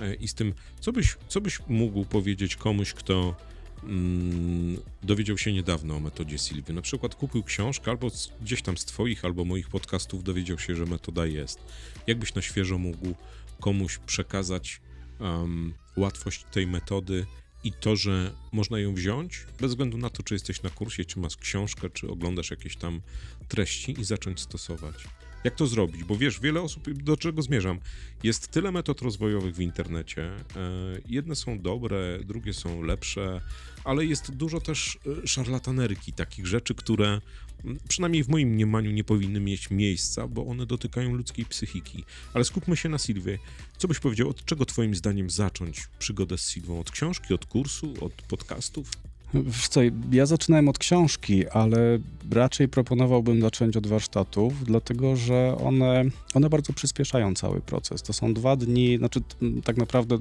e, 0.00 0.14
i 0.14 0.28
z 0.28 0.34
tym, 0.34 0.54
co 0.80 0.92
byś, 0.92 1.16
co 1.28 1.40
byś 1.40 1.60
mógł 1.68 2.04
powiedzieć 2.04 2.56
komuś, 2.56 2.92
kto 2.92 3.36
mm, 3.82 4.76
dowiedział 5.02 5.38
się 5.38 5.52
niedawno 5.52 5.96
o 5.96 6.00
metodzie 6.00 6.38
Sylwy, 6.38 6.72
na 6.72 6.82
przykład 6.82 7.14
kupił 7.14 7.42
książkę 7.42 7.90
albo 7.90 8.10
gdzieś 8.40 8.62
tam 8.62 8.78
z 8.78 8.84
twoich 8.84 9.24
albo 9.24 9.44
moich 9.44 9.68
podcastów 9.68 10.24
dowiedział 10.24 10.58
się, 10.58 10.76
że 10.76 10.86
metoda 10.86 11.26
jest. 11.26 11.58
Jakbyś 12.06 12.34
na 12.34 12.42
świeżo 12.42 12.78
mógł 12.78 13.14
komuś 13.60 13.98
przekazać 13.98 14.80
em, 15.20 15.74
łatwość 15.96 16.44
tej 16.50 16.66
metody 16.66 17.26
i 17.64 17.72
to, 17.72 17.96
że 17.96 18.32
można 18.52 18.78
ją 18.78 18.94
wziąć, 18.94 19.46
bez 19.60 19.70
względu 19.70 19.98
na 19.98 20.10
to, 20.10 20.22
czy 20.22 20.34
jesteś 20.34 20.62
na 20.62 20.70
kursie, 20.70 21.04
czy 21.04 21.18
masz 21.18 21.36
książkę, 21.36 21.90
czy 21.90 22.10
oglądasz 22.10 22.50
jakieś 22.50 22.76
tam 22.76 23.00
treści 23.48 24.00
i 24.00 24.04
zacząć 24.04 24.40
stosować. 24.40 24.94
Jak 25.44 25.54
to 25.54 25.66
zrobić? 25.66 26.04
Bo 26.04 26.16
wiesz, 26.16 26.40
wiele 26.40 26.60
osób, 26.60 26.92
do 26.92 27.16
czego 27.16 27.42
zmierzam, 27.42 27.80
jest 28.22 28.48
tyle 28.48 28.72
metod 28.72 29.02
rozwojowych 29.02 29.54
w 29.54 29.60
internecie. 29.60 30.24
E, 30.26 30.40
jedne 31.08 31.36
są 31.36 31.58
dobre, 31.58 32.18
drugie 32.24 32.52
są 32.52 32.82
lepsze, 32.82 33.40
ale 33.84 34.04
jest 34.04 34.32
dużo 34.32 34.60
też 34.60 34.98
e, 35.22 35.26
szarlatanerki, 35.26 36.12
takich 36.12 36.46
rzeczy, 36.46 36.74
które 36.74 37.20
przynajmniej 37.88 38.24
w 38.24 38.28
moim 38.28 38.48
mniemaniu 38.48 38.90
nie 38.90 39.04
powinny 39.04 39.40
mieć 39.40 39.70
miejsca, 39.70 40.28
bo 40.28 40.46
one 40.46 40.66
dotykają 40.66 41.14
ludzkiej 41.14 41.44
psychiki. 41.44 42.04
Ale 42.34 42.44
skupmy 42.44 42.76
się 42.76 42.88
na 42.88 42.98
Sylwie. 42.98 43.38
Co 43.78 43.88
byś 43.88 43.98
powiedział, 43.98 44.28
od 44.28 44.44
czego 44.44 44.66
twoim 44.66 44.94
zdaniem 44.94 45.30
zacząć 45.30 45.88
przygodę 45.98 46.38
z 46.38 46.44
Sylwą? 46.44 46.80
Od 46.80 46.90
książki, 46.90 47.34
od 47.34 47.46
kursu, 47.46 47.94
od 48.00 48.12
podcastów? 48.12 48.90
Wiesz 49.34 49.68
co, 49.68 49.80
ja 50.12 50.26
zaczynałem 50.26 50.68
od 50.68 50.78
książki, 50.78 51.48
ale 51.48 51.98
raczej 52.30 52.68
proponowałbym 52.68 53.40
zacząć 53.40 53.76
od 53.76 53.86
warsztatów, 53.86 54.64
dlatego 54.64 55.16
że 55.16 55.56
one, 55.64 56.04
one 56.34 56.48
bardzo 56.48 56.72
przyspieszają 56.72 57.34
cały 57.34 57.60
proces. 57.60 58.02
To 58.02 58.12
są 58.12 58.34
dwa 58.34 58.56
dni, 58.56 58.98
znaczy 58.98 59.20
tak 59.64 59.76
naprawdę 59.76 60.18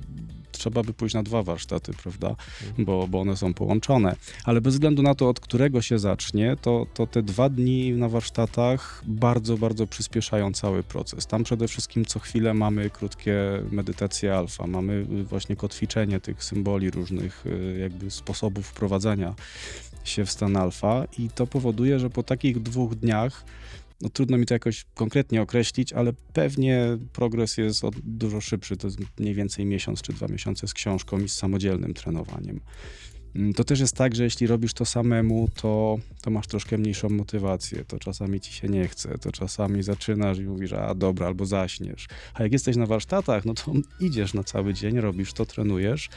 trzeba 0.52 0.84
by 0.84 0.94
pójść 0.94 1.16
na 1.16 1.24
dwa 1.24 1.44
warsztaty, 1.44 1.94
prawda? 2.04 2.36
Bo, 2.78 3.08
bo 3.08 3.22
one 3.22 3.38
są 3.38 3.54
połączone. 3.54 4.16
Ale 4.46 4.62
bez 4.62 4.74
względu 4.74 5.04
na 5.04 5.16
to, 5.16 5.30
od 5.30 5.40
którego 5.40 5.82
się 5.82 6.00
zacznie, 6.00 6.56
to, 6.62 6.88
to 6.94 7.08
te 7.08 7.24
dwa 7.24 7.50
dni 7.50 7.92
na 7.92 8.10
warsztatach 8.10 9.04
bardzo, 9.08 9.58
bardzo 9.58 9.88
przyspieszają 9.88 10.54
cały 10.54 10.84
proces. 10.84 11.28
Tam 11.28 11.44
przede 11.44 11.68
wszystkim 11.68 12.06
co 12.06 12.20
chwilę 12.20 12.54
mamy 12.54 12.90
krótkie 12.90 13.36
medytacje 13.72 14.38
alfa, 14.38 14.68
mamy 14.68 14.94
y, 14.94 15.24
właśnie 15.24 15.56
kotwiczenie 15.56 16.20
tych 16.20 16.44
symboli 16.44 16.92
różnych 16.92 17.46
y, 17.46 17.78
jakby 17.80 18.12
sposobów 18.12 18.74
się 20.04 20.26
w 20.26 20.32
stan 20.32 20.58
alfa 20.58 21.06
i 21.18 21.30
to 21.30 21.48
powoduje, 21.48 22.00
że 22.00 22.10
po 22.10 22.24
takich 22.24 22.60
dwóch 22.60 22.96
dniach 22.96 23.46
no 24.02 24.10
trudno 24.10 24.38
mi 24.38 24.46
to 24.46 24.54
jakoś 24.54 24.86
konkretnie 24.94 25.42
określić, 25.42 25.94
ale 25.94 26.14
pewnie 26.34 26.98
progres 27.14 27.58
jest 27.58 27.82
dużo 28.04 28.42
szybszy. 28.42 28.78
To 28.78 28.88
jest 28.88 29.00
mniej 29.20 29.34
więcej 29.34 29.66
miesiąc 29.66 30.02
czy 30.02 30.14
dwa 30.14 30.28
miesiące 30.28 30.68
z 30.68 30.74
książką 30.74 31.20
i 31.20 31.30
z 31.30 31.34
samodzielnym 31.34 31.94
trenowaniem. 31.94 32.60
Mm, 33.36 33.54
To 33.54 33.64
też 33.64 33.80
jest 33.80 33.96
tak, 33.96 34.16
że 34.16 34.24
jeśli 34.24 34.48
robisz 34.48 34.74
to 34.74 34.86
samemu, 34.86 35.50
to, 35.56 36.00
to 36.22 36.32
masz 36.32 36.48
troszkę 36.48 36.78
mniejszą 36.78 37.10
motywację. 37.10 37.86
To 37.86 38.00
czasami 38.00 38.40
ci 38.40 38.54
się 38.54 38.68
nie 38.68 38.88
chce, 38.88 39.18
to 39.18 39.32
czasami 39.32 39.84
zaczynasz 39.84 40.40
i 40.40 40.44
mówisz, 40.44 40.74
a 40.74 40.96
dobra, 40.96 41.28
albo 41.28 41.46
zaśniesz. 41.46 42.08
A 42.34 42.44
jak 42.44 42.52
jesteś 42.52 42.76
na 42.76 42.86
warsztatach, 42.86 43.46
no 43.46 43.54
to 43.54 43.74
idziesz 44.00 44.34
na 44.34 44.44
cały 44.44 44.74
dzień, 44.74 45.00
robisz 45.00 45.34
to, 45.34 45.46
trenujesz. 45.46 46.10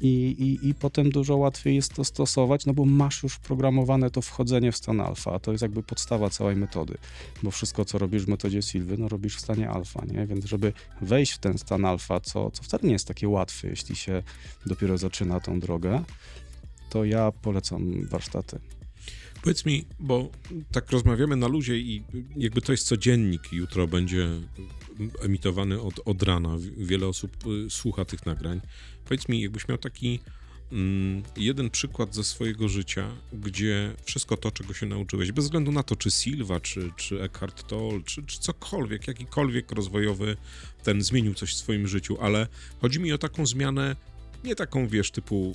I, 0.00 0.08
i, 0.08 0.68
I 0.68 0.74
potem 0.74 1.10
dużo 1.10 1.36
łatwiej 1.36 1.74
jest 1.74 1.94
to 1.94 2.04
stosować, 2.04 2.66
no 2.66 2.74
bo 2.74 2.84
masz 2.84 3.22
już 3.22 3.38
programowane 3.38 4.10
to 4.10 4.22
wchodzenie 4.22 4.72
w 4.72 4.76
stan 4.76 5.00
alfa, 5.00 5.32
a 5.32 5.38
to 5.38 5.52
jest 5.52 5.62
jakby 5.62 5.82
podstawa 5.82 6.30
całej 6.30 6.56
metody, 6.56 6.98
bo 7.42 7.50
wszystko, 7.50 7.84
co 7.84 7.98
robisz 7.98 8.24
w 8.24 8.28
metodzie 8.28 8.62
Silwy, 8.62 8.96
no 8.98 9.08
robisz 9.08 9.36
w 9.36 9.40
stanie 9.40 9.70
alfa, 9.70 10.04
nie? 10.04 10.26
Więc 10.26 10.44
żeby 10.44 10.72
wejść 11.00 11.32
w 11.32 11.38
ten 11.38 11.58
stan 11.58 11.84
alfa, 11.84 12.20
co, 12.20 12.50
co 12.50 12.62
wcale 12.62 12.82
nie 12.82 12.92
jest 12.92 13.08
takie 13.08 13.28
łatwe, 13.28 13.68
jeśli 13.68 13.96
się 13.96 14.22
dopiero 14.66 14.98
zaczyna 14.98 15.40
tą 15.40 15.60
drogę, 15.60 16.04
to 16.90 17.04
ja 17.04 17.32
polecam 17.32 18.06
warsztaty. 18.08 18.58
Powiedz 19.46 19.66
mi, 19.66 19.84
bo 20.00 20.30
tak 20.72 20.90
rozmawiamy 20.90 21.36
na 21.36 21.48
luzie 21.48 21.78
i 21.78 22.02
jakby 22.36 22.60
to 22.62 22.72
jest 22.72 22.86
codziennik, 22.86 23.52
jutro 23.52 23.86
będzie 23.86 24.28
emitowany 25.22 25.80
od, 25.80 26.00
od 26.04 26.22
rana. 26.22 26.56
Wiele 26.76 27.06
osób 27.06 27.36
y, 27.46 27.70
słucha 27.70 28.04
tych 28.04 28.26
nagrań. 28.26 28.60
Powiedz 29.04 29.28
mi, 29.28 29.42
jakbyś 29.42 29.68
miał 29.68 29.78
taki 29.78 30.20
mm, 30.72 31.22
jeden 31.36 31.70
przykład 31.70 32.14
ze 32.14 32.24
swojego 32.24 32.68
życia, 32.68 33.10
gdzie 33.32 33.94
wszystko 34.04 34.36
to, 34.36 34.50
czego 34.50 34.74
się 34.74 34.86
nauczyłeś, 34.86 35.32
bez 35.32 35.44
względu 35.44 35.72
na 35.72 35.82
to, 35.82 35.96
czy 35.96 36.10
Silva, 36.10 36.60
czy, 36.60 36.90
czy 36.96 37.22
Eckhart 37.22 37.68
Tolle, 37.68 38.02
czy, 38.04 38.22
czy 38.22 38.40
cokolwiek, 38.40 39.08
jakikolwiek 39.08 39.72
rozwojowy, 39.72 40.36
ten 40.82 41.02
zmienił 41.02 41.34
coś 41.34 41.54
w 41.54 41.56
swoim 41.56 41.88
życiu, 41.88 42.16
ale 42.20 42.46
chodzi 42.80 43.00
mi 43.00 43.12
o 43.12 43.18
taką 43.18 43.46
zmianę, 43.46 43.96
nie 44.44 44.54
taką, 44.54 44.88
wiesz, 44.88 45.10
typu 45.10 45.54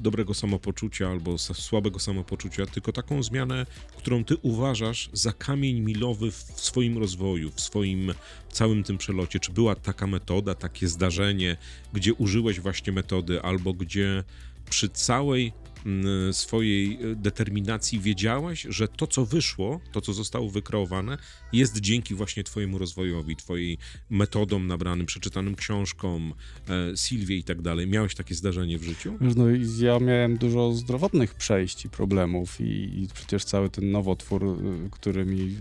dobrego 0.00 0.34
samopoczucia 0.34 1.08
albo 1.08 1.38
słabego 1.38 1.98
samopoczucia, 1.98 2.66
tylko 2.66 2.92
taką 2.92 3.22
zmianę, 3.22 3.66
którą 3.96 4.24
ty 4.24 4.36
uważasz 4.36 5.10
za 5.12 5.32
kamień 5.32 5.80
milowy 5.80 6.30
w 6.30 6.36
swoim 6.56 6.98
rozwoju, 6.98 7.50
w 7.50 7.60
swoim 7.60 8.14
całym 8.52 8.84
tym 8.84 8.98
przelocie. 8.98 9.40
Czy 9.40 9.52
była 9.52 9.74
taka 9.74 10.06
metoda, 10.06 10.54
takie 10.54 10.88
zdarzenie, 10.88 11.56
gdzie 11.92 12.14
użyłeś 12.14 12.60
właśnie 12.60 12.92
metody, 12.92 13.42
albo 13.42 13.72
gdzie 13.72 14.24
przy 14.72 14.88
całej 14.88 15.52
mm, 15.86 16.32
swojej 16.32 17.04
y, 17.04 17.16
determinacji 17.16 18.00
wiedziałeś, 18.00 18.66
że 18.68 18.88
to, 18.88 19.06
co 19.06 19.26
wyszło, 19.26 19.80
to, 19.92 20.00
co 20.00 20.12
zostało 20.12 20.50
wykreowane, 20.50 21.18
jest 21.52 21.80
dzięki 21.80 22.14
właśnie 22.14 22.44
twojemu 22.44 22.78
rozwojowi, 22.78 23.36
twojej 23.36 23.78
metodom 24.10 24.66
nabranym, 24.66 25.06
przeczytanym 25.06 25.54
książkom, 25.54 26.34
e, 26.68 26.96
Silwie 26.96 27.36
i 27.36 27.44
tak 27.44 27.62
dalej. 27.62 27.86
Miałeś 27.86 28.14
takie 28.14 28.34
zdarzenie 28.34 28.78
w 28.78 28.82
życiu? 28.82 29.14
No, 29.20 29.44
ja 29.78 29.98
miałem 29.98 30.36
dużo 30.36 30.72
zdrowotnych 30.72 31.34
przejść 31.34 31.84
i 31.84 31.88
problemów 31.88 32.60
i, 32.60 32.64
i 33.02 33.08
przecież 33.14 33.44
cały 33.44 33.70
ten 33.70 33.90
nowotwór, 33.90 34.44
y, 34.44 34.90
który 34.90 35.26
mi 35.26 35.56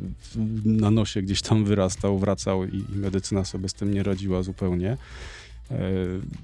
na 0.65 0.91
nosie 0.91 1.21
gdzieś 1.21 1.41
tam 1.41 1.65
wyrastał, 1.65 2.19
wracał 2.19 2.65
i, 2.65 2.85
i 2.95 2.95
medycyna 2.95 3.45
sobie 3.45 3.69
z 3.69 3.73
tym 3.73 3.93
nie 3.93 4.03
radziła 4.03 4.43
zupełnie. 4.43 4.97
E, 5.71 5.75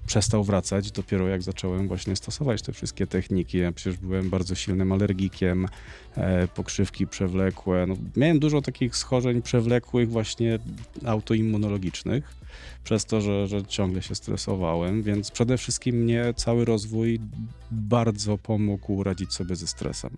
przestał 0.07 0.43
wracać 0.43 0.91
dopiero 0.91 1.27
jak 1.27 1.41
zacząłem 1.41 1.87
właśnie 1.87 2.15
stosować 2.15 2.61
te 2.61 2.73
wszystkie 2.73 3.07
techniki. 3.07 3.57
Ja 3.57 3.71
przecież 3.71 3.99
byłem 3.99 4.29
bardzo 4.29 4.55
silnym 4.55 4.91
alergikiem, 4.91 5.67
e, 6.15 6.47
pokrzywki 6.47 7.07
przewlekłe. 7.07 7.85
No, 7.87 7.95
miałem 8.15 8.39
dużo 8.39 8.61
takich 8.61 8.95
schorzeń 8.95 9.41
przewlekłych 9.41 10.09
właśnie 10.09 10.59
autoimmunologicznych 11.05 12.35
przez 12.83 13.05
to, 13.05 13.21
że, 13.21 13.47
że 13.47 13.65
ciągle 13.65 14.01
się 14.01 14.15
stresowałem, 14.15 15.03
więc 15.03 15.31
przede 15.31 15.57
wszystkim 15.57 15.95
mnie 15.95 16.33
cały 16.35 16.65
rozwój 16.65 17.19
bardzo 17.71 18.37
pomógł 18.37 19.03
radzić 19.03 19.33
sobie 19.33 19.55
ze 19.55 19.67
stresem. 19.67 20.11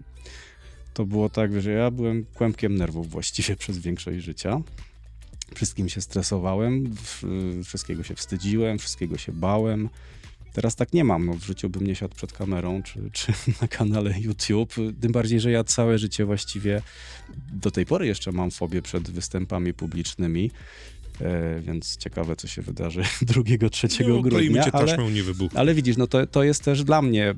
To 0.93 1.05
było 1.05 1.29
tak, 1.29 1.61
że 1.61 1.71
ja 1.71 1.91
byłem 1.91 2.25
kłębkiem 2.33 2.75
nerwów 2.75 3.09
właściwie 3.09 3.55
przez 3.63 3.77
większość 3.77 4.19
życia. 4.19 4.61
Wszystkim 5.55 5.89
się 5.89 6.01
stresowałem, 6.01 6.95
wszystkiego 7.65 8.03
się 8.03 8.15
wstydziłem, 8.15 8.79
wszystkiego 8.79 9.17
się 9.17 9.31
bałem. 9.31 9.89
Teraz 10.53 10.75
tak 10.75 10.93
nie 10.93 11.03
mam. 11.03 11.25
No, 11.25 11.33
w 11.33 11.43
życiu 11.43 11.69
bym 11.69 11.87
nie 11.87 11.95
siadł 11.95 12.15
przed 12.15 12.33
kamerą 12.33 12.83
czy, 12.83 13.09
czy 13.11 13.33
na 13.61 13.67
kanale 13.67 14.19
YouTube. 14.19 14.73
Tym 15.01 15.11
bardziej, 15.11 15.39
że 15.39 15.51
ja 15.51 15.63
całe 15.63 15.97
życie 15.97 16.25
właściwie 16.25 16.81
do 17.53 17.71
tej 17.71 17.85
pory 17.85 18.07
jeszcze 18.07 18.31
mam 18.31 18.51
fobię 18.51 18.81
przed 18.81 19.11
występami 19.11 19.73
publicznymi. 19.73 20.51
E, 21.21 21.59
więc 21.59 21.97
ciekawe, 21.97 22.35
co 22.35 22.47
się 22.47 22.61
wydarzy 22.61 23.01
2-3 23.21 24.07
No, 24.07 24.21
grudnia. 24.21 24.63
cię 24.63 24.75
Ale, 24.75 25.11
nie 25.11 25.23
wybuch. 25.23 25.51
ale 25.55 25.73
widzisz, 25.75 25.97
no 25.97 26.07
to, 26.07 26.27
to 26.27 26.43
jest 26.43 26.63
też 26.63 26.83
dla 26.83 27.01
mnie, 27.01 27.29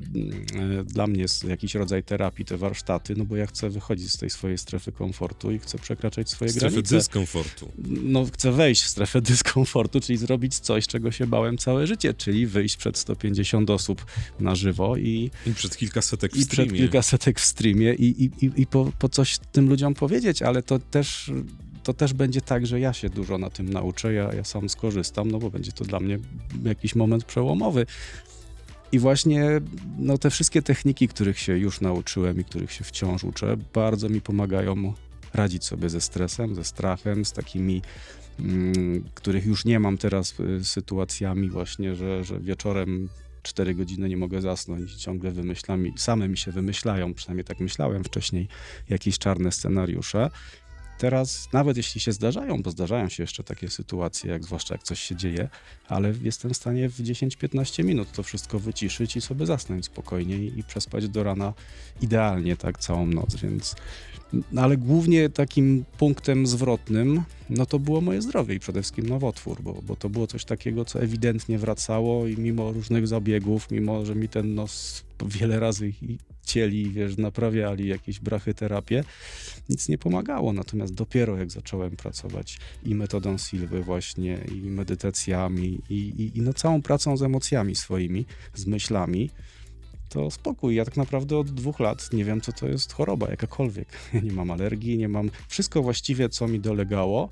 e, 0.80 0.84
dla 0.84 1.06
mnie 1.06 1.20
jest 1.22 1.44
jakiś 1.44 1.74
rodzaj 1.74 2.02
terapii, 2.04 2.44
te 2.44 2.56
warsztaty, 2.56 3.14
no 3.16 3.24
bo 3.24 3.36
ja 3.36 3.46
chcę 3.46 3.70
wychodzić 3.70 4.10
z 4.12 4.16
tej 4.18 4.30
swojej 4.30 4.58
strefy 4.58 4.92
komfortu 4.92 5.50
i 5.52 5.58
chcę 5.58 5.78
przekraczać 5.78 6.30
swoje 6.30 6.50
Strefy 6.50 6.70
granice. 6.70 6.96
dyskomfortu. 6.96 7.72
No, 8.02 8.24
chcę 8.32 8.52
wejść 8.52 8.82
w 8.82 8.88
strefę 8.88 9.20
dyskomfortu, 9.32 10.00
czyli 10.00 10.18
zrobić 10.18 10.58
coś, 10.58 10.86
czego 10.86 11.10
się 11.12 11.26
bałem 11.26 11.58
całe 11.58 11.86
życie, 11.86 12.14
czyli 12.14 12.46
wyjść 12.46 12.76
przed 12.76 12.98
150 12.98 13.70
osób 13.70 14.06
na 14.40 14.54
żywo 14.54 14.96
i, 14.96 15.30
I 15.46 15.54
przed 15.54 15.76
kilkasetek 15.76 16.32
w 16.32 16.36
i 16.36 16.38
przed 16.38 16.52
streamie. 16.52 16.78
kilkasetek 16.78 17.40
w 17.40 17.44
streamie 17.44 17.94
i, 17.94 18.24
i, 18.24 18.30
i, 18.46 18.50
i 18.56 18.66
po, 18.66 18.92
po 18.98 19.08
coś 19.08 19.38
tym 19.52 19.68
ludziom 19.68 19.94
powiedzieć, 19.94 20.42
ale 20.42 20.62
to 20.62 20.78
też, 20.78 21.30
to 21.82 21.94
też 21.94 22.12
będzie 22.12 22.40
tak, 22.40 22.66
że 22.66 22.80
ja 22.80 22.92
się 22.92 23.10
dużo 23.10 23.38
na 23.38 23.50
tym 23.50 23.68
nauczę, 23.68 24.12
ja, 24.12 24.32
ja 24.34 24.44
sam 24.44 24.68
skorzystam, 24.68 25.30
no 25.30 25.38
bo 25.38 25.50
będzie 25.50 25.72
to 25.72 25.84
dla 25.84 26.00
mnie 26.00 26.18
jakiś 26.64 26.94
moment 26.94 27.24
przełomowy. 27.24 27.86
I 28.92 28.98
właśnie 28.98 29.60
no, 29.98 30.18
te 30.18 30.30
wszystkie 30.30 30.62
techniki, 30.62 31.08
których 31.08 31.38
się 31.38 31.58
już 31.58 31.80
nauczyłem 31.80 32.40
i 32.40 32.44
których 32.44 32.72
się 32.72 32.84
wciąż 32.84 33.24
uczę, 33.24 33.56
bardzo 33.74 34.08
mi 34.08 34.20
pomagają 34.20 34.92
radzić 35.34 35.64
sobie 35.64 35.90
ze 35.90 36.00
stresem, 36.00 36.54
ze 36.54 36.64
strachem, 36.64 37.24
z 37.24 37.32
takimi, 37.32 37.82
mm, 38.40 39.04
których 39.14 39.46
już 39.46 39.64
nie 39.64 39.80
mam 39.80 39.98
teraz, 39.98 40.40
y, 40.40 40.64
sytuacjami 40.64 41.50
właśnie, 41.50 41.94
że, 41.94 42.24
że 42.24 42.40
wieczorem 42.40 43.08
4 43.42 43.74
godziny 43.74 44.08
nie 44.08 44.16
mogę 44.16 44.40
zasnąć, 44.40 44.94
ciągle 44.94 45.30
wymyślam 45.30 45.86
i 45.86 45.92
same 45.96 46.28
mi 46.28 46.38
się 46.38 46.52
wymyślają, 46.52 47.14
przynajmniej 47.14 47.44
tak 47.44 47.60
myślałem 47.60 48.04
wcześniej, 48.04 48.48
jakieś 48.88 49.18
czarne 49.18 49.52
scenariusze. 49.52 50.30
Teraz, 51.02 51.48
nawet 51.52 51.76
jeśli 51.76 52.00
się 52.00 52.12
zdarzają, 52.12 52.62
bo 52.62 52.70
zdarzają 52.70 53.08
się 53.08 53.22
jeszcze 53.22 53.44
takie 53.44 53.68
sytuacje, 53.68 54.30
jak 54.30 54.44
zwłaszcza 54.44 54.74
jak 54.74 54.82
coś 54.82 55.00
się 55.00 55.16
dzieje, 55.16 55.48
ale 55.88 56.14
jestem 56.22 56.54
w 56.54 56.56
stanie 56.56 56.88
w 56.88 56.98
10-15 56.98 57.84
minut 57.84 58.12
to 58.12 58.22
wszystko 58.22 58.58
wyciszyć 58.58 59.16
i 59.16 59.20
sobie 59.20 59.46
zasnąć 59.46 59.84
spokojnie 59.84 60.36
i, 60.36 60.64
przespać 60.64 61.08
do 61.08 61.22
rana 61.22 61.52
idealnie, 62.02 62.56
tak, 62.56 62.78
całą 62.78 63.06
noc, 63.06 63.36
więc... 63.36 63.74
No, 64.52 64.62
ale 64.62 64.76
głównie 64.76 65.28
takim 65.28 65.84
punktem 65.98 66.46
zwrotnym, 66.46 67.22
no 67.50 67.66
to 67.66 67.78
było 67.78 68.00
moje 68.00 68.22
zdrowie 68.22 68.54
i 68.54 68.60
przede 68.60 68.82
wszystkim 68.82 69.08
nowotwór, 69.08 69.62
bo, 69.62 69.72
bo 69.82 69.96
to 69.96 70.08
było 70.08 70.26
coś 70.26 70.44
takiego, 70.44 70.84
co 70.84 71.00
ewidentnie 71.02 71.58
wracało 71.58 72.26
i 72.26 72.36
mimo 72.36 72.72
różnych 72.72 73.08
zabiegów, 73.08 73.70
mimo, 73.70 74.06
że 74.06 74.14
mi 74.14 74.28
ten 74.28 74.54
nos 74.54 75.04
wiele 75.26 75.60
razy 75.60 75.88
i 75.88 76.18
cieli, 76.44 76.90
wiesz, 76.90 77.16
naprawiali 77.16 77.88
jakieś 77.88 78.20
brachyterapię, 78.20 79.04
nic 79.68 79.88
nie 79.88 79.98
pomagało. 79.98 80.52
Natomiast 80.52 80.94
dopiero 80.94 81.38
jak 81.38 81.50
zacząłem 81.50 81.96
pracować 81.96 82.58
i 82.84 82.94
metodą 82.94 83.38
Silwy 83.38 83.82
właśnie, 83.82 84.38
i 84.54 84.70
medytacjami, 84.70 85.80
i, 85.90 85.94
i, 85.94 86.38
i 86.38 86.42
no 86.42 86.52
całą 86.54 86.82
pracą 86.82 87.16
z 87.16 87.22
emocjami 87.22 87.74
swoimi, 87.74 88.24
z 88.54 88.66
myślami, 88.66 89.30
to 90.08 90.30
spokój. 90.30 90.74
Ja 90.74 90.84
tak 90.84 90.96
naprawdę 90.96 91.38
od 91.38 91.50
dwóch 91.50 91.80
lat 91.80 92.12
nie 92.12 92.24
wiem, 92.24 92.40
co 92.40 92.52
to 92.52 92.68
jest 92.68 92.92
choroba 92.92 93.30
jakakolwiek. 93.30 93.88
Ja 94.14 94.20
nie 94.20 94.32
mam 94.32 94.50
alergii, 94.50 94.98
nie 94.98 95.08
mam... 95.08 95.30
Wszystko 95.48 95.82
właściwie, 95.82 96.28
co 96.28 96.48
mi 96.48 96.60
dolegało, 96.60 97.28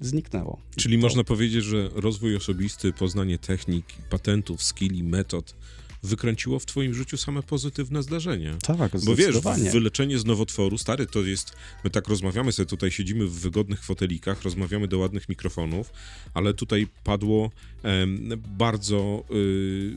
zniknęło. 0.00 0.58
Czyli 0.76 0.96
To- 0.96 1.02
można 1.02 1.24
powiedzieć, 1.24 1.64
że 1.64 1.88
rozwój 1.94 2.36
osobisty, 2.36 2.92
poznanie 2.92 3.38
technik, 3.38 3.86
patentów, 4.10 4.62
skilli, 4.62 5.02
metod 5.04 5.54
wykręciło 6.02 6.58
w 6.58 6.66
twoim 6.66 6.94
życiu 6.94 7.16
same 7.16 7.42
pozytywne 7.42 8.02
zdarzenia. 8.02 8.58
Tak, 8.62 8.92
Bo 9.04 9.16
wiesz, 9.16 9.36
wyleczenie 9.72 10.18
z 10.18 10.24
nowotworu, 10.24 10.78
stary, 10.78 11.06
to 11.06 11.20
jest, 11.20 11.52
my 11.84 11.90
tak 11.90 12.08
rozmawiamy 12.08 12.52
sobie 12.52 12.66
tutaj, 12.66 12.90
siedzimy 12.90 13.26
w 13.26 13.40
wygodnych 13.40 13.84
fotelikach, 13.84 14.42
rozmawiamy 14.42 14.88
do 14.88 14.98
ładnych 14.98 15.28
mikrofonów, 15.28 15.92
ale 16.34 16.54
tutaj 16.54 16.86
padło 17.04 17.50
em, 17.82 18.42
bardzo 18.58 19.24
y, 19.30 19.94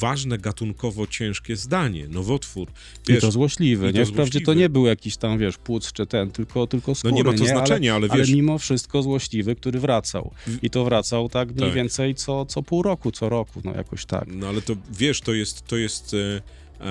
ważne, 0.00 0.38
gatunkowo 0.38 1.06
ciężkie 1.06 1.56
zdanie, 1.56 2.08
nowotwór. 2.08 2.68
I 3.08 3.12
Wiesz, 3.12 3.20
to 3.20 3.30
złośliwy, 3.30 3.90
i 3.90 3.92
to 3.92 3.98
nie? 3.98 4.06
Wprawdzie 4.06 4.32
to 4.40 4.44
złośliwy. 4.44 4.60
nie 4.60 4.68
był 4.68 4.86
jakiś 4.86 5.16
tam, 5.16 5.38
wiesz, 5.38 5.56
płuc 5.58 5.92
czy 5.92 6.06
ten, 6.06 6.30
tylko, 6.30 6.66
tylko 6.66 6.90
no 6.90 6.94
skóry, 6.94 7.14
nie 7.14 7.24
ma 7.24 7.32
to 7.32 7.38
nie? 7.38 7.48
znaczenia, 7.48 7.94
ale, 7.94 8.08
Ale, 8.10 8.18
wiesz, 8.20 8.28
ale 8.28 8.36
mimo 8.36 8.58
wszystko 8.58 9.02
złośliwy, 9.02 9.56
który 9.56 9.80
wracał. 9.80 10.30
I 10.62 10.70
to 10.70 10.84
wracał 10.84 11.28
tak 11.28 11.48
mniej 11.48 11.68
Tak. 11.68 11.74
więcej 11.74 12.14
co, 12.14 12.46
co 12.46 12.62
pół 12.62 12.82
roku, 12.82 13.12
co 13.12 13.28
roku, 13.28 13.60
no 13.64 13.72
jakoś 13.74 14.04
tak. 14.04 14.28
No 14.32 14.48
ale 14.48 14.62
to 14.62 14.76
wiesz, 14.92 15.20
to 15.20 15.34
jest, 15.34 15.66
to 15.66 15.76
jest, 15.76 16.14
e, 16.14 16.40
e, 16.86 16.90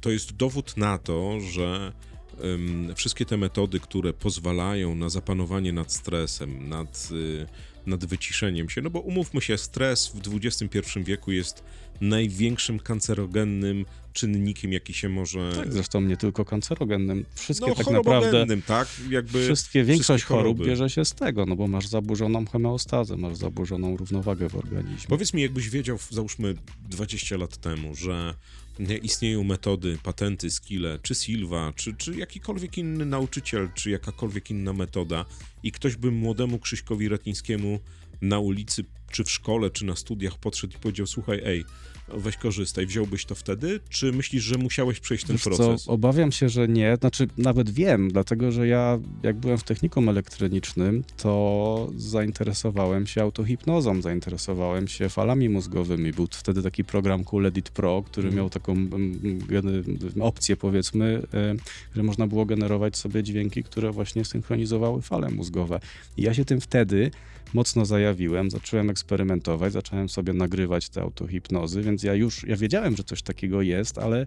to 0.00 0.10
jest 0.10 0.36
dowód 0.36 0.76
na 0.76 0.98
to, 0.98 1.40
że 1.40 1.92
wszystkie 2.94 3.24
te 3.24 3.36
metody, 3.36 3.80
które 3.80 4.12
pozwalają 4.12 4.94
na 4.94 5.08
zapanowanie 5.08 5.72
nad 5.72 5.92
stresem, 5.92 6.68
nad, 6.68 7.08
y, 7.12 7.46
nad 7.88 8.04
wyciszeniem 8.04 8.68
się, 8.68 8.82
no 8.82 8.90
bo 8.90 9.00
umówmy 9.00 9.40
się, 9.40 9.58
stres 9.58 10.08
w 10.08 10.20
XXI 10.34 10.78
wieku 11.04 11.32
jest 11.32 11.64
największym 12.00 12.78
kancerogennym 12.78 13.84
czynnikiem, 14.12 14.72
jaki 14.72 14.94
się 14.94 15.08
może... 15.08 15.52
Tak, 15.56 15.72
zresztą 15.72 16.00
nie 16.00 16.16
tylko 16.16 16.44
kancerogennym. 16.44 17.24
Wszystkie 17.34 17.66
no, 17.66 17.74
tak 17.74 17.90
naprawdę, 17.90 18.46
tak? 18.66 18.88
Jakby 19.10 19.44
wszystkie, 19.44 19.84
większość 19.84 20.24
wszystkie 20.24 20.34
chorób 20.34 20.66
bierze 20.66 20.90
się 20.90 21.04
z 21.04 21.14
tego, 21.14 21.46
no 21.46 21.56
bo 21.56 21.66
masz 21.66 21.86
zaburzoną 21.86 22.46
homeostazę, 22.46 23.16
masz 23.16 23.36
zaburzoną 23.36 23.96
równowagę 23.96 24.48
w 24.48 24.56
organizmie. 24.56 25.08
Powiedz 25.08 25.34
mi, 25.34 25.42
jakbyś 25.42 25.70
wiedział, 25.70 25.98
załóżmy 26.10 26.54
20 26.88 27.36
lat 27.36 27.56
temu, 27.56 27.94
że 27.94 28.34
istnieją 29.02 29.44
metody, 29.44 29.98
patenty, 30.02 30.50
skille, 30.50 30.98
czy 31.02 31.14
Silva, 31.14 31.72
czy, 31.76 31.94
czy 31.94 32.16
jakikolwiek 32.16 32.78
inny 32.78 33.06
nauczyciel, 33.06 33.68
czy 33.74 33.90
jakakolwiek 33.90 34.50
inna 34.50 34.72
metoda. 34.72 35.24
I 35.62 35.72
ktoś 35.72 35.96
by 35.96 36.10
młodemu 36.10 36.58
Krzyśkowi 36.58 37.08
Ratyńskiemu 37.08 37.80
na 38.20 38.38
ulicy, 38.38 38.84
czy 39.10 39.24
w 39.24 39.30
szkole, 39.30 39.70
czy 39.70 39.84
na 39.84 39.96
studiach 39.96 40.38
podszedł 40.38 40.76
i 40.76 40.80
powiedział, 40.80 41.06
słuchaj, 41.06 41.40
ej, 41.44 41.64
weź 42.14 42.36
korzystaj, 42.36 42.86
wziąłbyś 42.86 43.24
to 43.24 43.34
wtedy, 43.34 43.80
czy 43.88 44.12
myślisz, 44.12 44.44
że 44.44 44.58
musiałeś 44.58 45.00
przejść 45.00 45.24
ten 45.24 45.36
Wiesz 45.36 45.44
proces? 45.44 45.82
Co, 45.82 45.92
obawiam 45.92 46.32
się, 46.32 46.48
że 46.48 46.68
nie. 46.68 46.96
Znaczy, 47.00 47.28
nawet 47.38 47.70
wiem, 47.70 48.10
dlatego 48.10 48.52
że 48.52 48.66
ja, 48.68 48.98
jak 49.22 49.36
byłem 49.36 49.58
w 49.58 49.62
technikum 49.62 50.08
elektronicznym, 50.08 51.04
to 51.16 51.90
zainteresowałem 51.96 53.06
się 53.06 53.22
autohipnozą, 53.22 54.02
zainteresowałem 54.02 54.88
się 54.88 55.08
falami 55.08 55.48
mózgowymi. 55.48 56.12
Był 56.12 56.28
wtedy 56.30 56.62
taki 56.62 56.84
program 56.84 57.24
Cool 57.24 57.46
Edit 57.46 57.70
Pro, 57.70 58.02
który 58.06 58.28
Mhm. 58.28 58.36
miał 58.36 58.50
taką 58.50 58.72
mm, 58.72 59.40
opcję, 60.20 60.56
powiedzmy, 60.56 61.22
y, 61.34 61.96
że 61.96 62.02
można 62.02 62.26
było 62.26 62.46
generować 62.46 62.96
sobie 62.96 63.22
dźwięki, 63.22 63.62
które 63.62 63.90
właśnie 63.90 64.24
synchronizowały 64.24 65.02
fale 65.02 65.30
mózgowe. 65.30 65.80
I 66.16 66.22
ja 66.22 66.34
się 66.34 66.44
tym 66.44 66.60
wtedy 66.60 67.10
mocno 67.54 67.84
zajawiłem, 67.84 68.50
zacząłem 68.50 68.90
eksperymentować, 68.90 69.72
zacząłem 69.72 70.08
sobie 70.08 70.32
nagrywać 70.32 70.88
te 70.88 71.02
autohipnozy, 71.02 71.82
więc 71.82 72.02
ja 72.02 72.14
już, 72.14 72.44
ja 72.44 72.56
wiedziałem, 72.56 72.96
że 72.96 73.04
coś 73.04 73.22
takiego 73.22 73.62
jest, 73.62 73.98
ale 73.98 74.26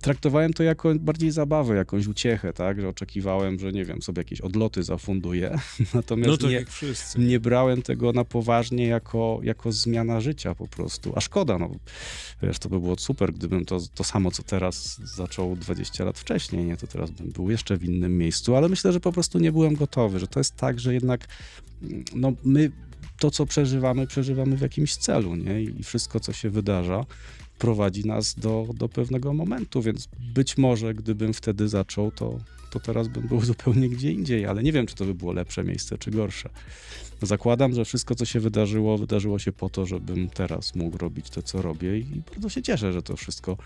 traktowałem 0.00 0.52
to 0.52 0.62
jako 0.62 0.94
bardziej 0.94 1.30
zabawę, 1.30 1.76
jakąś 1.76 2.06
uciechę, 2.06 2.52
tak, 2.52 2.80
że 2.80 2.88
oczekiwałem, 2.88 3.58
że 3.58 3.72
nie 3.72 3.84
wiem, 3.84 4.02
sobie 4.02 4.20
jakieś 4.20 4.40
odloty 4.40 4.82
zafunduję, 4.82 5.58
natomiast 5.94 6.30
No 6.30 6.36
tak 6.36 6.46
nie, 6.46 6.52
jak 6.52 6.70
wszyscy. 6.70 7.18
nie 7.20 7.40
brałem 7.40 7.82
tego 7.82 8.12
na 8.12 8.24
poważnie 8.24 8.86
jako, 8.86 9.40
jako 9.42 9.72
zmiana 9.72 10.20
życia 10.20 10.54
po 10.54 10.68
prostu, 10.68 11.12
a 11.16 11.20
szkoda, 11.20 11.58
no. 11.58 11.70
Wiesz, 12.42 12.58
to 12.58 12.68
by 12.68 12.80
było 12.80 12.98
super, 12.98 13.32
gdybym 13.32 13.64
to, 13.64 13.78
to 13.94 14.04
samo, 14.04 14.30
co 14.30 14.42
teraz 14.42 15.00
zaczął 15.16 15.56
20 15.56 16.04
lat 16.04 16.18
wcześniej, 16.18 16.64
nie, 16.64 16.76
to 16.76 16.86
teraz 16.86 17.10
bym 17.10 17.30
był 17.30 17.50
jeszcze 17.50 17.76
w 17.76 17.84
innym 17.84 18.18
miejscu, 18.18 18.56
ale 18.56 18.68
myślę, 18.68 18.92
że 18.92 19.00
po 19.00 19.12
prostu 19.12 19.38
nie 19.38 19.52
byłem 19.52 19.74
gotowy, 19.74 20.18
że 20.18 20.26
to 20.26 20.40
jest 20.40 20.56
tak, 20.56 20.80
że 20.80 20.94
jednak 20.94 21.28
no 22.14 22.32
my 22.44 22.70
to, 23.18 23.30
co 23.30 23.46
przeżywamy, 23.46 24.06
przeżywamy 24.06 24.56
w 24.56 24.60
jakimś 24.60 24.96
celu, 24.96 25.36
nie? 25.36 25.62
I 25.62 25.82
wszystko, 25.82 26.20
co 26.20 26.32
się 26.32 26.50
wydarza, 26.50 27.06
prowadzi 27.60 28.06
nas 28.06 28.34
do, 28.34 28.66
do 28.74 28.88
pewnego 28.88 29.34
momentu, 29.34 29.82
więc 29.82 30.08
być 30.34 30.58
może, 30.58 30.94
gdybym 30.94 31.32
wtedy 31.32 31.68
zaczął, 31.68 32.10
to, 32.10 32.38
to 32.70 32.80
teraz 32.80 33.08
bym 33.08 33.28
był 33.28 33.40
zupełnie 33.50 33.88
gdzie 33.88 34.12
indziej, 34.12 34.46
ale 34.46 34.62
nie 34.62 34.72
wiem, 34.72 34.86
czy 34.86 34.94
to 34.94 35.04
by 35.04 35.14
było 35.14 35.32
lepsze 35.32 35.64
miejsce, 35.64 35.98
czy 35.98 36.10
gorsze. 36.10 36.48
Zakładam, 37.22 37.74
że 37.74 37.84
wszystko, 37.84 38.14
co 38.14 38.24
się 38.24 38.40
wydarzyło, 38.40 38.98
wydarzyło 38.98 39.38
się 39.38 39.52
po 39.52 39.68
to, 39.68 39.86
żebym 39.86 40.28
teraz 40.28 40.74
mógł 40.74 40.98
robić 40.98 41.30
to, 41.30 41.42
co 41.42 41.62
robię 41.62 41.98
i 41.98 42.22
bardzo 42.32 42.48
się 42.48 42.62
cieszę, 42.62 42.92
że 42.92 43.02
to 43.02 43.16
wszystko 43.16 43.56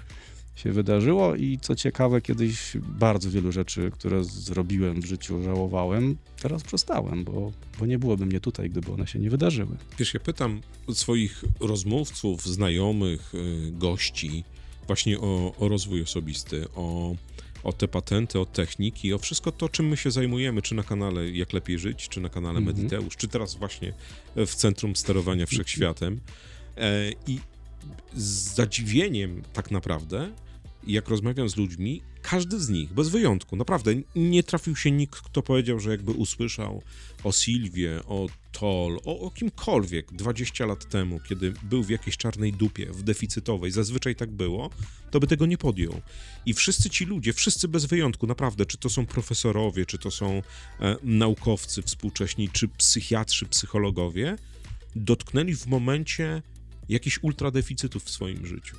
się 0.55 0.73
wydarzyło 0.73 1.35
i 1.35 1.59
co 1.63 1.75
ciekawe, 1.75 2.21
kiedyś 2.21 2.77
bardzo 2.77 3.31
wielu 3.31 3.53
rzeczy, 3.53 3.91
które 3.91 4.25
zrobiłem 4.25 5.01
w 5.01 5.07
życiu, 5.07 5.43
żałowałem, 5.43 6.17
teraz 6.43 6.63
przestałem, 6.63 7.25
bo, 7.25 7.53
bo 7.79 7.87
nie 7.87 7.99
byłoby 7.99 8.27
mnie 8.27 8.41
tutaj, 8.41 8.71
gdyby 8.71 8.93
one 8.93 9.07
się 9.07 9.19
nie 9.19 9.31
wydarzyły. 9.31 9.77
Wiesz, 9.99 10.15
ja 10.15 10.21
pytam 10.21 10.61
swoich 10.93 11.45
rozmówców, 11.61 12.47
znajomych, 12.47 13.35
y, 13.35 13.73
gości 13.73 14.45
właśnie 14.87 15.21
o, 15.21 15.55
o 15.59 15.69
rozwój 15.69 16.03
osobisty, 16.03 16.67
o, 16.75 17.15
o 17.65 17.73
te 17.73 17.89
patenty, 17.89 18.41
o 18.41 18.47
techniki, 18.47 19.15
o 19.15 19.19
wszystko 19.19 19.53
to, 19.53 19.69
czym 19.69 19.89
my 19.89 19.97
się 19.97 20.11
zajmujemy, 20.11 20.63
czy 20.63 20.75
na 20.75 20.83
kanale 20.83 21.31
Jak 21.31 21.53
Lepiej 21.53 21.79
Żyć, 21.79 22.09
czy 22.09 22.21
na 22.21 22.29
kanale 22.29 22.59
Mhm. 22.59 22.77
Mediteusz, 22.77 23.17
czy 23.17 23.29
teraz 23.29 23.55
właśnie 23.55 23.93
w 24.37 24.55
Centrum 24.55 24.97
Sterowania 24.97 25.47
Wszechświatem. 25.55 26.21
E, 26.77 27.11
I 27.27 27.39
z 28.15 28.55
zadziwieniem 28.55 29.43
tak 29.53 29.71
naprawdę, 29.71 30.33
jak 30.87 31.09
rozmawiam 31.09 31.49
z 31.49 31.57
ludźmi, 31.57 32.03
każdy 32.23 32.61
z 32.61 32.69
nich, 32.69 32.93
bez 32.93 33.09
wyjątku, 33.09 33.57
naprawdę 33.57 33.95
nie 34.17 34.43
trafił 34.43 34.77
się 34.77 34.91
nikt, 34.91 35.21
kto 35.21 35.43
powiedział, 35.43 35.81
że 35.81 35.91
jakby 35.91 36.13
usłyszał 36.13 36.83
o 37.25 37.33
Silwie, 37.33 38.01
o 38.07 38.27
Toll, 38.53 38.99
o, 39.05 39.21
o 39.21 39.31
kimkolwiek 39.31 40.13
20 40.13 40.67
lat 40.67 40.89
temu, 40.89 41.21
kiedy 41.29 41.55
był 41.63 41.83
w 41.83 41.91
jakiejś 41.91 42.17
czarnej 42.17 42.53
dupie, 42.53 42.87
w 42.87 43.03
deficytowej, 43.03 43.71
zazwyczaj 43.71 44.17
tak 44.17 44.31
było, 44.31 44.71
to 45.11 45.21
by 45.21 45.27
tego 45.27 45.47
nie 45.47 45.59
podjął. 45.59 46.01
I 46.47 46.55
wszyscy 46.55 46.91
ci 46.91 47.05
ludzie, 47.05 47.33
wszyscy 47.33 47.69
bez 47.69 47.85
wyjątku, 47.85 48.27
naprawdę, 48.27 48.67
czy 48.67 48.79
to 48.79 48.89
są 48.89 49.07
profesorowie, 49.07 49.87
czy 49.87 49.99
to 49.99 50.11
są 50.11 50.43
e, 50.81 50.97
naukowcy 51.03 51.83
współcześni, 51.83 52.49
czy 52.49 52.69
psychiatrzy, 52.69 53.47
psychologowie, 53.47 54.37
dotknęli 54.97 55.55
w 55.55 55.67
momencie 55.67 56.43
jakichś 56.89 57.19
ultradeficytów 57.23 58.05
w 58.05 58.11
swoim 58.11 58.47
życiu. 58.47 58.77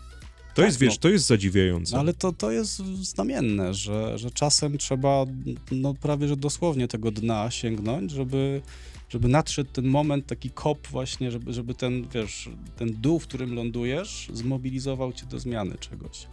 To 0.56 0.62
Tak, 0.62 0.66
jest, 0.66 0.80
wiesz, 0.80 0.94
no. 0.94 1.00
to 1.00 1.10
jest 1.10 1.26
zadziwiające. 1.26 1.98
Ale 1.98 2.14
to, 2.14 2.34
to 2.34 2.52
jest 2.52 2.76
znamienne, 2.86 3.74
że, 3.74 4.18
że 4.18 4.32
czasem 4.32 4.78
trzeba 4.78 5.26
no, 5.72 5.94
prawie 5.94 6.28
że 6.28 6.38
dosłownie 6.38 6.88
tego 6.88 7.12
dna 7.12 7.52
sięgnąć, 7.52 8.12
żeby, 8.12 8.62
żeby 9.10 9.28
nadszedł 9.28 9.70
ten 9.74 9.88
moment, 9.88 10.26
taki 10.26 10.50
kop 10.50 10.88
właśnie, 10.88 11.32
żeby, 11.32 11.54
żeby 11.54 11.74
ten, 11.74 12.08
wiesz, 12.14 12.50
ten 12.76 13.02
dół, 13.02 13.20
w 13.20 13.28
którym 13.28 13.56
lądujesz, 13.56 14.30
zmobilizował 14.34 15.14
cię 15.14 15.26
do 15.26 15.40
zmiany 15.40 15.76
czegoś. 15.80 16.28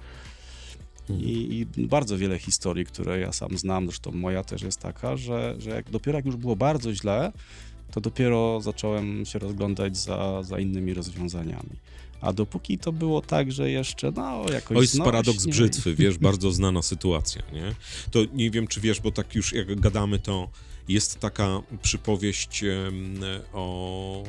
Mhm. 1.10 1.28
I, 1.28 1.66
I 1.76 1.86
bardzo 1.86 2.18
wiele 2.18 2.38
historii, 2.38 2.84
które 2.84 3.20
ja 3.20 3.32
sam 3.32 3.58
znam, 3.58 3.86
zresztą 3.86 4.12
moja 4.12 4.44
też 4.44 4.62
jest 4.62 4.80
taka, 4.80 5.16
że, 5.16 5.54
że 5.58 5.70
jak, 5.70 5.90
dopiero 5.90 6.18
jak 6.18 6.26
już 6.26 6.36
było 6.36 6.56
bardzo 6.56 6.94
źle, 6.94 7.32
to 7.90 8.00
dopiero 8.00 8.60
zacząłem 8.60 9.26
się 9.26 9.38
rozglądać 9.38 9.96
za, 9.96 10.42
za 10.42 10.58
innymi 10.58 10.94
rozwiązaniami. 10.94 11.76
A 12.22 12.32
dopóki 12.32 12.78
to 12.78 12.92
było 12.92 13.20
tak, 13.22 13.52
że 13.52 13.70
jeszcze, 13.70 14.12
no, 14.16 14.44
jakoś 14.52 14.74
To 14.76 14.80
jest 14.80 14.92
znośnie 14.92 15.12
paradoks 15.12 15.46
i- 15.46 15.50
brzytwy, 15.50 15.94
wiesz, 15.94 16.18
bardzo 16.18 16.52
znana 16.52 16.82
sytuacja, 16.82 17.42
nie? 17.52 17.74
To 18.10 18.18
nie 18.34 18.50
wiem, 18.50 18.66
czy 18.66 18.80
wiesz, 18.80 19.00
bo 19.00 19.10
tak 19.12 19.34
już 19.34 19.52
jak 19.52 19.80
gadamy, 19.80 20.18
to 20.18 20.48
jest 20.88 21.20
taka 21.20 21.60
przypowieść 21.82 22.64
o 23.52 24.24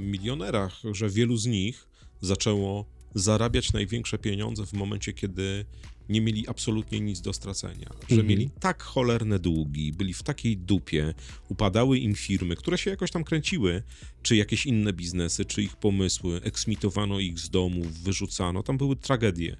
milionerach, 0.00 0.80
że 0.92 1.08
wielu 1.08 1.36
z 1.36 1.46
nich 1.46 1.86
zaczęło 2.20 2.84
zarabiać 3.14 3.72
największe 3.72 4.18
pieniądze 4.18 4.66
w 4.66 4.72
momencie, 4.72 5.12
kiedy 5.12 5.64
nie 6.08 6.20
mieli 6.20 6.48
absolutnie 6.48 7.00
nic 7.00 7.20
do 7.20 7.32
stracenia. 7.32 7.90
Że 8.08 8.14
Mhm. 8.14 8.26
mieli 8.26 8.50
tak 8.60 8.82
cholerne 8.82 9.38
długi, 9.38 9.92
byli 9.92 10.14
w 10.14 10.22
takiej 10.22 10.56
dupie, 10.56 11.14
upadały 11.48 11.98
im 11.98 12.14
firmy, 12.14 12.56
które 12.56 12.78
się 12.78 12.90
jakoś 12.90 13.10
tam 13.10 13.24
kręciły, 13.24 13.82
czy 14.22 14.36
jakieś 14.36 14.66
inne 14.66 14.92
biznesy, 14.92 15.44
czy 15.44 15.62
ich 15.62 15.76
pomysły, 15.76 16.40
eksmitowano 16.42 17.20
ich 17.20 17.38
z 17.38 17.50
domów, 17.50 18.00
wyrzucano, 18.02 18.62
tam 18.62 18.78
były 18.78 18.96
tragedie. 18.96 19.56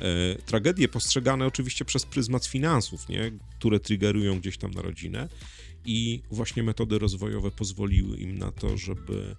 E, 0.00 0.34
tragedie 0.42 0.88
postrzegane 0.88 1.46
oczywiście 1.46 1.84
przez 1.84 2.06
pryzmat 2.06 2.46
finansów, 2.46 3.08
nie? 3.08 3.32
które 3.58 3.80
triggerują 3.80 4.40
gdzieś 4.40 4.58
tam 4.58 4.70
na 4.70 4.82
rodzinę 4.82 5.28
i 5.84 6.22
właśnie 6.30 6.62
metody 6.62 6.98
rozwojowe 6.98 7.50
pozwoliły 7.50 8.16
im 8.16 8.38
na 8.38 8.52
to, 8.52 8.76
żeby 8.78 9.36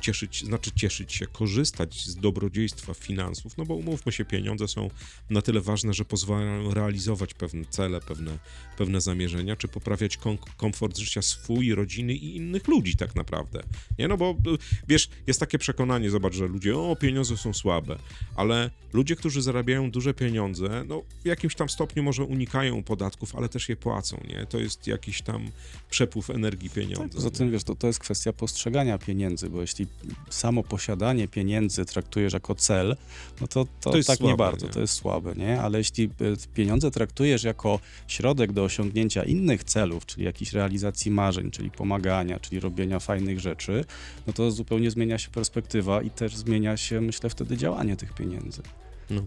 cieszyć, 0.00 0.44
znaczy 0.44 0.70
cieszyć 0.70 1.12
się, 1.12 1.26
korzystać 1.26 2.06
z 2.06 2.16
dobrodziejstwa 2.16 2.94
finansów, 2.94 3.56
no 3.58 3.64
bo 3.64 3.74
umówmy 3.74 4.12
się, 4.12 4.24
pieniądze 4.24 4.68
są 4.68 4.90
na 5.30 5.42
tyle 5.42 5.60
ważne, 5.60 5.94
że 5.94 6.04
pozwalają 6.04 6.74
realizować 6.74 7.34
pewne 7.34 7.64
cele, 7.70 8.00
pewne, 8.00 8.38
pewne 8.78 9.00
zamierzenia, 9.00 9.56
czy 9.56 9.68
poprawiać 9.68 10.16
kom- 10.16 10.38
komfort 10.56 10.98
życia 10.98 11.22
swój, 11.22 11.74
rodziny 11.74 12.14
i 12.14 12.36
innych 12.36 12.68
ludzi 12.68 12.96
tak 12.96 13.14
naprawdę. 13.14 13.62
Nie, 13.98 14.08
no 14.08 14.16
bo 14.16 14.30
y, 14.30 14.58
wiesz, 14.88 15.08
jest 15.26 15.40
takie 15.40 15.58
przekonanie, 15.58 16.10
zobacz, 16.10 16.34
że 16.34 16.46
ludzie, 16.46 16.78
o, 16.78 16.96
pieniądze 16.96 17.36
są 17.36 17.52
słabe, 17.52 17.98
ale 18.36 18.70
ludzie, 18.92 19.16
którzy 19.16 19.42
zarabiają 19.42 19.90
duże 19.90 20.14
pieniądze, 20.14 20.84
no 20.88 21.02
w 21.22 21.26
jakimś 21.26 21.54
tam 21.54 21.68
stopniu 21.68 22.02
może 22.02 22.24
unikają 22.24 22.82
podatków, 22.82 23.36
ale 23.36 23.48
też 23.48 23.68
je 23.68 23.76
płacą, 23.76 24.20
nie? 24.28 24.46
To 24.46 24.58
jest 24.58 24.86
jakiś 24.86 25.22
tam 25.22 25.50
przepływ 25.90 26.30
energii 26.30 26.70
pieniądza. 26.70 27.02
Tak, 27.02 27.12
poza 27.12 27.30
tym, 27.30 27.50
wiesz, 27.50 27.64
to, 27.64 27.74
to 27.74 27.86
jest 27.86 27.98
kwestia 27.98 28.32
postrzegania 28.32 28.98
pieniędzy, 28.98 29.45
bo 29.50 29.60
jeśli 29.60 29.86
samo 30.30 30.62
posiadanie 30.62 31.28
pieniędzy 31.28 31.84
traktujesz 31.84 32.32
jako 32.32 32.54
cel, 32.54 32.96
no 33.40 33.46
to, 33.48 33.66
to, 33.80 33.90
To 33.90 33.96
jest 33.96 34.06
tak 34.06 34.20
nie 34.20 34.28
słabe, 34.28 34.44
bardzo, 34.44 34.66
nie? 34.66 34.72
to 34.72 34.80
jest 34.80 34.94
słabe, 34.94 35.34
nie? 35.36 35.60
Ale 35.60 35.78
jeśli 35.78 36.04
e, 36.04 36.08
pieniądze 36.54 36.90
traktujesz 36.90 37.44
jako 37.44 37.80
środek 38.08 38.52
do 38.52 38.64
osiągnięcia 38.64 39.24
innych 39.24 39.64
celów, 39.64 40.06
czyli 40.06 40.24
jakiejś 40.24 40.52
realizacji 40.52 41.10
marzeń, 41.10 41.50
czyli 41.50 41.70
pomagania, 41.70 42.40
czyli 42.40 42.60
robienia 42.60 43.00
fajnych 43.00 43.40
rzeczy, 43.40 43.84
no 44.26 44.32
to 44.32 44.50
zupełnie 44.50 44.90
zmienia 44.90 45.18
się 45.18 45.30
perspektywa 45.30 46.02
i 46.02 46.10
też 46.10 46.36
zmienia 46.36 46.76
się, 46.76 47.00
myślę, 47.00 47.30
wtedy 47.30 47.56
działanie 47.56 47.96
tych 47.96 48.14
pieniędzy. 48.14 48.62
No. 49.10 49.22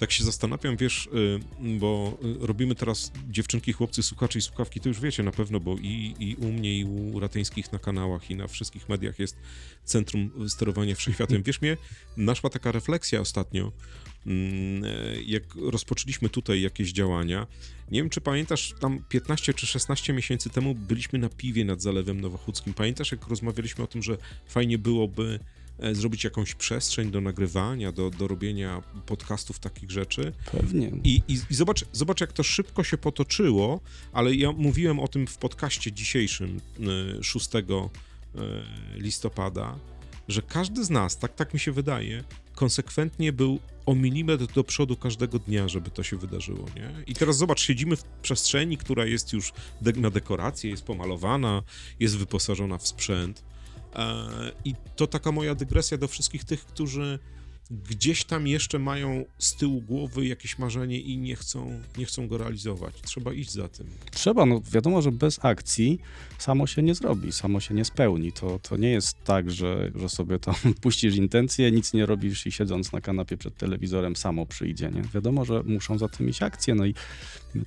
Tak 0.00 0.12
się 0.12 0.24
zastanawiam, 0.24 0.76
wiesz, 0.76 1.06
y, 1.06 1.40
bo 1.78 2.18
y, 2.42 2.46
robimy 2.46 2.74
teraz 2.74 3.12
dziewczynki, 3.30 3.72
chłopcy, 3.72 4.02
słuchacze 4.02 4.38
i 4.38 4.42
słuchawki, 4.42 4.80
to 4.80 4.88
już 4.88 5.00
wiecie 5.00 5.22
na 5.22 5.32
pewno, 5.32 5.60
bo 5.60 5.76
i, 5.76 6.14
i 6.18 6.36
u 6.36 6.52
mnie, 6.52 6.78
i 6.78 6.84
u 6.84 7.20
Rateńskich 7.20 7.72
na 7.72 7.78
kanałach, 7.78 8.30
i 8.30 8.36
na 8.36 8.46
wszystkich 8.46 8.88
mediach 8.88 9.18
jest 9.18 9.36
Centrum 9.84 10.48
Sterowania 10.48 10.94
Wszechświatem. 10.94 11.42
Wiesz, 11.42 11.60
mnie 11.60 11.76
naszła 12.16 12.50
taka 12.50 12.72
refleksja 12.72 13.20
ostatnio, 13.20 13.72
mm, 14.26 14.84
e, 14.84 15.22
jak 15.26 15.42
rozpoczęliśmy 15.54 16.28
tutaj 16.28 16.60
jakieś 16.60 16.92
działania. 16.92 17.46
Nie 17.90 18.00
wiem, 18.00 18.10
czy 18.10 18.20
pamiętasz, 18.20 18.74
tam 18.80 19.04
15 19.08 19.54
czy 19.54 19.66
16 19.66 20.12
miesięcy 20.12 20.50
temu 20.50 20.74
byliśmy 20.74 21.18
na 21.18 21.28
piwie 21.28 21.64
nad 21.64 21.82
Zalewem 21.82 22.20
Nowochódzkim. 22.20 22.74
Pamiętasz, 22.74 23.12
jak 23.12 23.26
rozmawialiśmy 23.26 23.84
o 23.84 23.86
tym, 23.86 24.02
że 24.02 24.16
fajnie 24.46 24.78
byłoby 24.78 25.40
zrobić 25.92 26.24
jakąś 26.24 26.54
przestrzeń 26.54 27.10
do 27.10 27.20
nagrywania, 27.20 27.92
do, 27.92 28.10
do 28.10 28.28
robienia 28.28 28.82
podcastów, 29.06 29.58
takich 29.58 29.90
rzeczy. 29.90 30.32
Pewnie. 30.52 30.92
I, 31.04 31.22
i, 31.28 31.40
i 31.50 31.54
zobacz, 31.54 31.84
zobacz, 31.92 32.20
jak 32.20 32.32
to 32.32 32.42
szybko 32.42 32.84
się 32.84 32.98
potoczyło, 32.98 33.80
ale 34.12 34.34
ja 34.34 34.52
mówiłem 34.52 35.00
o 35.00 35.08
tym 35.08 35.26
w 35.26 35.38
podcaście 35.38 35.92
dzisiejszym, 35.92 36.60
y, 37.20 37.24
6 37.24 37.54
y, 37.54 37.60
listopada, 38.94 39.78
że 40.28 40.42
każdy 40.42 40.84
z 40.84 40.90
nas, 40.90 41.18
tak, 41.18 41.34
tak 41.34 41.54
mi 41.54 41.60
się 41.60 41.72
wydaje, 41.72 42.24
konsekwentnie 42.54 43.32
był 43.32 43.60
o 43.86 43.94
milimetr 43.94 44.46
do 44.46 44.64
przodu 44.64 44.96
każdego 44.96 45.38
dnia, 45.38 45.68
żeby 45.68 45.90
to 45.90 46.02
się 46.02 46.16
wydarzyło, 46.16 46.66
nie? 46.76 46.90
I 47.06 47.14
teraz 47.14 47.36
zobacz, 47.36 47.60
siedzimy 47.60 47.96
w 47.96 48.04
przestrzeni, 48.04 48.78
która 48.78 49.06
jest 49.06 49.32
już 49.32 49.52
de- 49.80 49.92
na 49.92 50.10
dekorację, 50.10 50.70
jest 50.70 50.82
pomalowana, 50.84 51.62
jest 52.00 52.16
wyposażona 52.16 52.78
w 52.78 52.86
sprzęt. 52.86 53.42
E, 53.94 54.52
I 54.64 54.74
to 54.96 55.06
taka 55.06 55.32
moja 55.32 55.54
dygresja 55.54 55.98
do 55.98 56.08
wszystkich 56.08 56.44
tych, 56.44 56.64
którzy 56.64 57.18
gdzieś 57.70 58.24
tam 58.24 58.46
jeszcze 58.46 58.78
mają 58.78 59.24
z 59.38 59.54
tyłu 59.54 59.80
głowy 59.80 60.26
jakieś 60.26 60.58
marzenie 60.58 61.00
i 61.00 61.18
nie 61.18 61.36
chcą, 61.36 61.80
nie 61.98 62.04
chcą 62.04 62.28
go 62.28 62.38
realizować. 62.38 62.94
Trzeba 63.02 63.32
iść 63.32 63.50
za 63.50 63.68
tym. 63.68 63.86
Trzeba, 64.10 64.46
no 64.46 64.60
wiadomo, 64.72 65.02
że 65.02 65.12
bez 65.12 65.44
akcji 65.44 65.98
samo 66.38 66.66
się 66.66 66.82
nie 66.82 66.94
zrobi, 66.94 67.32
samo 67.32 67.60
się 67.60 67.74
nie 67.74 67.84
spełni. 67.84 68.32
To, 68.32 68.58
to 68.58 68.76
nie 68.76 68.90
jest 68.90 69.24
tak, 69.24 69.50
że, 69.50 69.90
że 69.94 70.08
sobie 70.08 70.38
tam 70.38 70.54
puścisz 70.82 71.16
intencje, 71.16 71.72
nic 71.72 71.92
nie 71.92 72.06
robisz 72.06 72.46
i 72.46 72.52
siedząc 72.52 72.92
na 72.92 73.00
kanapie 73.00 73.36
przed 73.36 73.56
telewizorem 73.56 74.16
samo 74.16 74.46
przyjdzie, 74.46 74.90
nie? 74.90 75.02
Wiadomo, 75.02 75.44
że 75.44 75.62
muszą 75.62 75.98
za 75.98 76.08
tym 76.08 76.28
iść 76.28 76.42
akcje, 76.42 76.74
no 76.74 76.86
i 76.86 76.94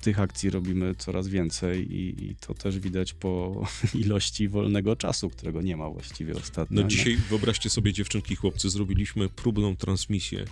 tych 0.00 0.20
akcji 0.20 0.50
robimy 0.50 0.94
coraz 0.94 1.28
więcej 1.28 1.92
i, 1.92 2.24
i 2.24 2.36
to 2.36 2.54
też 2.54 2.78
widać 2.78 3.12
po 3.12 3.62
ilości 4.04 4.48
wolnego 4.48 4.96
czasu, 4.96 5.30
którego 5.30 5.62
nie 5.62 5.76
ma 5.76 5.90
właściwie 5.90 6.34
ostatnio. 6.34 6.76
No 6.76 6.82
nie? 6.82 6.88
dzisiaj, 6.88 7.16
wyobraźcie 7.16 7.70
sobie, 7.70 7.92
dziewczynki 7.92 8.36
chłopcy, 8.36 8.70
zrobiliśmy 8.70 9.28
próbną 9.28 9.76
transmisję 9.76 10.44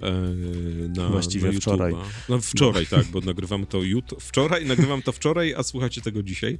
e, 0.00 0.12
na 0.96 1.08
Właściwie 1.08 1.52
na 1.52 1.60
wczoraj. 1.60 1.94
No 2.28 2.40
wczoraj, 2.40 2.86
tak, 2.86 3.06
bo 3.06 3.20
nagrywamy 3.20 3.66
to 3.66 3.82
jutro. 3.82 4.20
Wczoraj, 4.20 4.66
nagrywam 4.66 5.02
to 5.02 5.12
wczoraj, 5.12 5.54
a 5.54 5.62
słuchacie 5.62 6.00
tego 6.00 6.22
dzisiaj. 6.22 6.58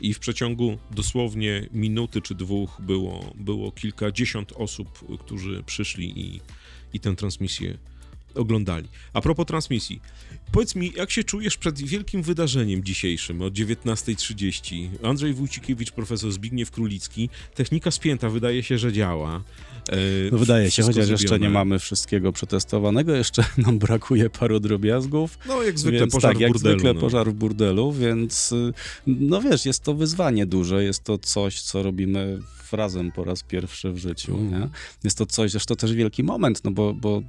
I 0.00 0.14
w 0.14 0.18
przeciągu 0.18 0.78
dosłownie 0.90 1.68
minuty 1.72 2.22
czy 2.22 2.34
dwóch 2.34 2.80
było, 2.80 3.32
było 3.34 3.72
kilkadziesiąt 3.72 4.52
osób, 4.56 5.18
którzy 5.20 5.62
przyszli 5.66 6.20
i, 6.20 6.40
i 6.92 7.00
tę 7.00 7.16
transmisję 7.16 7.78
oglądali. 8.34 8.88
A 9.12 9.20
propos 9.20 9.46
transmisji, 9.46 10.00
powiedz 10.52 10.74
mi, 10.74 10.92
jak 10.96 11.10
się 11.10 11.24
czujesz 11.24 11.56
przed 11.56 11.82
wielkim 11.82 12.22
wydarzeniem 12.22 12.84
dzisiejszym 12.84 13.42
o 13.42 13.48
19.30? 13.48 14.88
Andrzej 15.02 15.34
Wójcikiewicz, 15.34 15.90
profesor 15.90 16.32
Zbigniew 16.32 16.70
Królicki, 16.70 17.28
technika 17.54 17.90
spięta 17.90 18.28
wydaje 18.30 18.62
się, 18.62 18.78
że 18.78 18.92
działa. 18.92 19.42
E, 19.88 19.96
No 20.32 20.38
wydaje 20.38 20.70
się, 20.70 20.82
chociaż 20.82 21.08
jeszcze 21.08 21.28
zrobione. 21.28 21.48
nie 21.48 21.54
mamy 21.54 21.78
wszystkiego 21.78 22.32
przetestowanego, 22.32 23.14
jeszcze 23.14 23.44
nam 23.66 23.78
brakuje 23.78 24.30
paru 24.30 24.60
drobiazgów. 24.60 25.38
No 25.46 25.62
jak 25.62 25.78
zwykle 25.78 26.00
więc 26.00 26.12
pożar 26.12 26.30
tak, 26.30 26.38
w 26.38 26.40
jak 26.40 26.52
burdelu. 26.52 26.74
zwykle 26.78 26.94
no. 26.94 27.00
pożar 27.00 27.30
w 27.30 27.34
burdelu, 27.34 27.92
więc 27.92 28.52
y, 28.52 28.72
no 29.06 29.40
wiesz, 29.42 29.66
jest 29.66 29.82
to 29.82 29.94
wyzwanie 29.94 30.46
duże, 30.46 30.84
jest 30.84 31.04
to 31.04 31.18
coś, 31.18 31.60
co 31.60 31.82
robimy 31.82 32.38
razem 32.72 33.12
po 33.12 33.24
raz 33.24 33.42
pierwszy 33.42 33.92
w 33.92 33.98
życiu, 33.98 34.34
Mhm. 34.38 34.62
nie? 34.62 34.68
Jest 35.04 35.18
to 35.18 35.26
coś, 35.26 35.50
zresztą 35.50 35.76
też 35.76 35.92
wielki 35.92 36.22
moment, 36.22 36.64
no 36.64 36.70
bo, 36.70 36.94
bo 36.94 37.22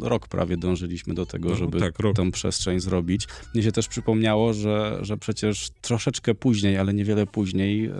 rok 0.00 0.28
prawie 0.28 0.56
dążyliśmy 0.56 1.14
do 1.14 1.26
tego, 1.26 1.48
No, 1.48 1.56
żeby 1.56 1.80
tak, 1.80 1.94
tę 2.16 2.30
przestrzeń 2.30 2.80
zrobić. 2.80 3.28
Mnie 3.54 3.62
się 3.62 3.72
też 3.72 3.88
przypomniało, 3.88 4.52
że, 4.52 4.98
że 5.02 5.16
przecież 5.16 5.70
troszeczkę 5.80 6.34
później, 6.34 6.78
ale 6.78 6.94
niewiele 6.94 7.26
później 7.26 7.86
e, 7.86 7.92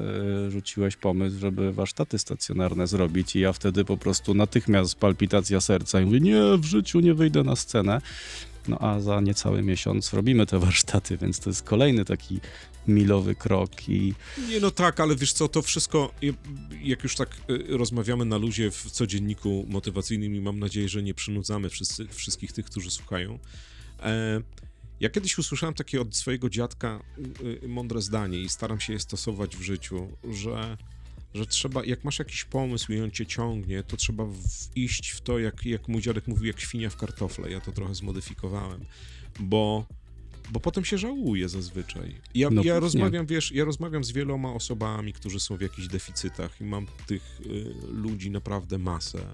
rzuciłeś 0.51 0.97
pomysł, 0.97 1.39
żeby 1.39 1.73
warsztaty 1.73 2.19
stacjonarne 2.19 2.87
zrobić 2.87 3.37
i 3.37 3.41
ja 3.41 3.53
wtedy 3.53 3.85
po 3.85 3.97
prostu 3.97 4.35
natychmiast 4.35 4.95
palpitacja 4.95 5.61
serca 5.61 6.01
i 6.01 6.05
mówię, 6.05 6.21
nie, 6.21 6.43
w 6.59 6.65
życiu 6.65 7.01
nie 7.01 7.15
wyjdę 7.15 7.43
na 7.43 7.57
scenę. 7.57 8.01
No 8.69 8.79
a 8.79 9.01
za 9.01 9.21
niecały 9.21 9.63
miesiąc 9.63 10.13
robimy 10.13 10.47
te 10.47 10.59
warsztaty, 10.59 11.17
więc 11.17 11.41
to 11.41 11.51
jest 11.51 11.63
kolejny 11.63 12.05
taki 12.05 12.41
milowy 12.89 13.35
krok 13.35 13.89
i 13.89 14.15
Nie, 14.49 14.61
no 14.61 14.71
tak, 14.71 15.01
ale 15.01 15.17
wiesz 15.17 15.33
co, 15.33 15.49
to 15.49 15.63
wszystko, 15.63 16.13
jak 16.83 17.03
już 17.03 17.17
tak 17.17 17.37
y, 17.51 17.77
rozmawiamy 17.77 18.25
na 18.25 18.37
luzie 18.37 18.71
w 18.71 18.91
codzienniku 18.91 19.67
motywacyjnym 19.69 20.35
i 20.35 20.41
mam 20.41 20.59
nadzieję, 20.59 20.89
że 20.89 21.03
nie 21.03 21.15
przynudzamy 21.15 21.71
wszyscy, 21.71 22.09
wszystkich 22.09 22.53
tych, 22.53 22.67
którzy 22.67 22.91
słuchają. 22.91 23.39
E, 24.03 24.43
ja 25.01 25.11
kiedyś 25.11 25.39
usłyszałem 25.39 25.75
takie 25.75 26.01
od 26.01 26.17
swojego 26.17 26.51
dziadka 26.51 27.01
y, 27.19 27.65
y, 27.65 27.69
mądre 27.69 28.03
zdanie 28.03 28.39
i 28.39 28.49
staram 28.49 28.81
się 28.81 28.93
je 28.93 29.01
stosować 29.01 29.57
w 29.57 29.63
życiu, 29.63 30.09
że, 30.33 30.77
że 31.35 31.47
trzeba, 31.47 31.85
jak 31.85 32.05
masz 32.05 32.19
jakiś 32.19 32.45
pomysł 32.45 32.93
i 32.93 33.01
on 33.01 33.11
cię 33.11 33.27
ciągnie, 33.27 33.83
to 33.83 33.97
trzeba 33.97 34.25
w, 34.25 34.39
iść 34.77 35.11
w 35.11 35.21
to, 35.21 35.39
jak, 35.39 35.67
jak 35.67 35.89
mój 35.89 36.03
dziadek 36.03 36.27
mówił, 36.29 36.45
jak 36.45 36.61
świnia 36.61 36.91
w 36.91 36.97
kartofle. 36.97 37.51
Ja 37.51 37.61
to 37.61 37.73
trochę 37.73 37.95
zmodyfikowałem, 37.95 38.85
bo 39.41 39.87
bo 40.53 40.61
potem 40.61 40.85
się 40.85 40.99
żałuje 40.99 41.49
zazwyczaj. 41.49 42.15
Ja, 42.35 42.51
No 42.51 42.63
ja 42.65 42.81
rozmawiam, 42.81 43.27
wiesz, 43.27 43.53
ja 43.53 43.65
rozmawiam 43.65 44.05
z 44.05 44.13
wieloma 44.13 44.53
osobami, 44.53 45.13
którzy 45.13 45.41
są 45.41 45.57
w 45.57 45.61
jakichś 45.61 45.89
deficytach 45.89 46.61
i 46.61 46.65
mam 46.65 46.87
tych 47.07 47.41
y, 47.47 47.75
ludzi 47.93 48.31
naprawdę 48.31 48.79
masę. 48.79 49.27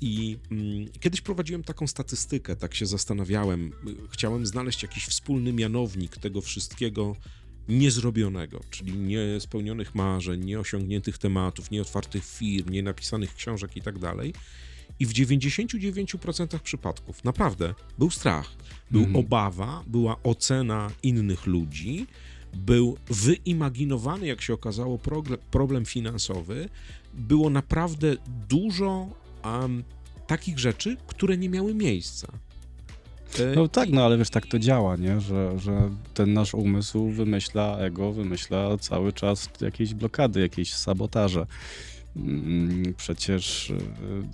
I 0.00 0.36
mm, 0.50 0.88
kiedyś 1.00 1.20
prowadziłem 1.20 1.62
taką 1.62 1.86
statystykę, 1.86 2.56
tak 2.56 2.74
się 2.74 2.86
zastanawiałem. 2.86 3.66
y, 3.66 3.72
Chciałem 4.10 4.46
znaleźć 4.46 4.82
jakiś 4.82 5.06
wspólny 5.06 5.52
mianownik 5.52 6.16
tego 6.16 6.40
wszystkiego 6.40 7.16
niezrobionego, 7.68 8.60
czyli 8.70 8.92
niespełnionych 8.92 9.94
marzeń, 9.94 10.44
nieosiągniętych 10.44 11.18
tematów, 11.18 11.70
nieotwartych 11.70 12.24
firm, 12.24 12.70
nienapisanych 12.70 13.34
książek 13.34 13.76
i 13.76 13.82
tak 13.82 13.98
dalej. 13.98 14.34
I 15.00 15.06
w 15.06 15.12
99% 15.12 16.58
przypadków 16.58 17.24
naprawdę 17.24 17.74
był 17.98 18.10
strach, 18.10 18.52
był 18.90 19.00
Mhm. 19.00 19.16
obawa, 19.26 19.82
była 19.86 20.22
ocena 20.22 20.90
innych 21.02 21.46
ludzi, 21.46 22.06
był 22.54 22.96
wyimaginowany, 23.10 24.26
jak 24.26 24.42
się 24.42 24.54
okazało, 24.54 24.98
problem 25.50 25.84
finansowy. 25.84 26.68
Było 27.14 27.50
naprawdę 27.50 28.16
dużo 28.48 29.08
em, 29.42 29.84
takich 30.26 30.58
rzeczy, 30.58 30.96
które 31.06 31.36
nie 31.36 31.48
miały 31.48 31.74
miejsca. 31.74 32.28
No 33.56 33.68
tak, 33.68 33.88
no 33.90 34.04
ale 34.04 34.18
wiesz, 34.18 34.30
tak 34.30 34.46
to 34.46 34.58
działa, 34.58 34.96
nie? 34.96 35.20
Że, 35.20 35.58
że 35.58 35.90
ten 36.14 36.32
nasz 36.32 36.54
umysł 36.54 37.10
wymyśla 37.10 37.78
ego, 37.78 38.12
wymyśla 38.12 38.78
cały 38.78 39.12
czas 39.12 39.48
jakieś 39.60 39.94
blokady, 39.94 40.40
jakieś 40.40 40.74
sabotaże. 40.74 41.46
Mm, 42.16 42.94
Przecież 42.96 43.70
y, 43.70 43.76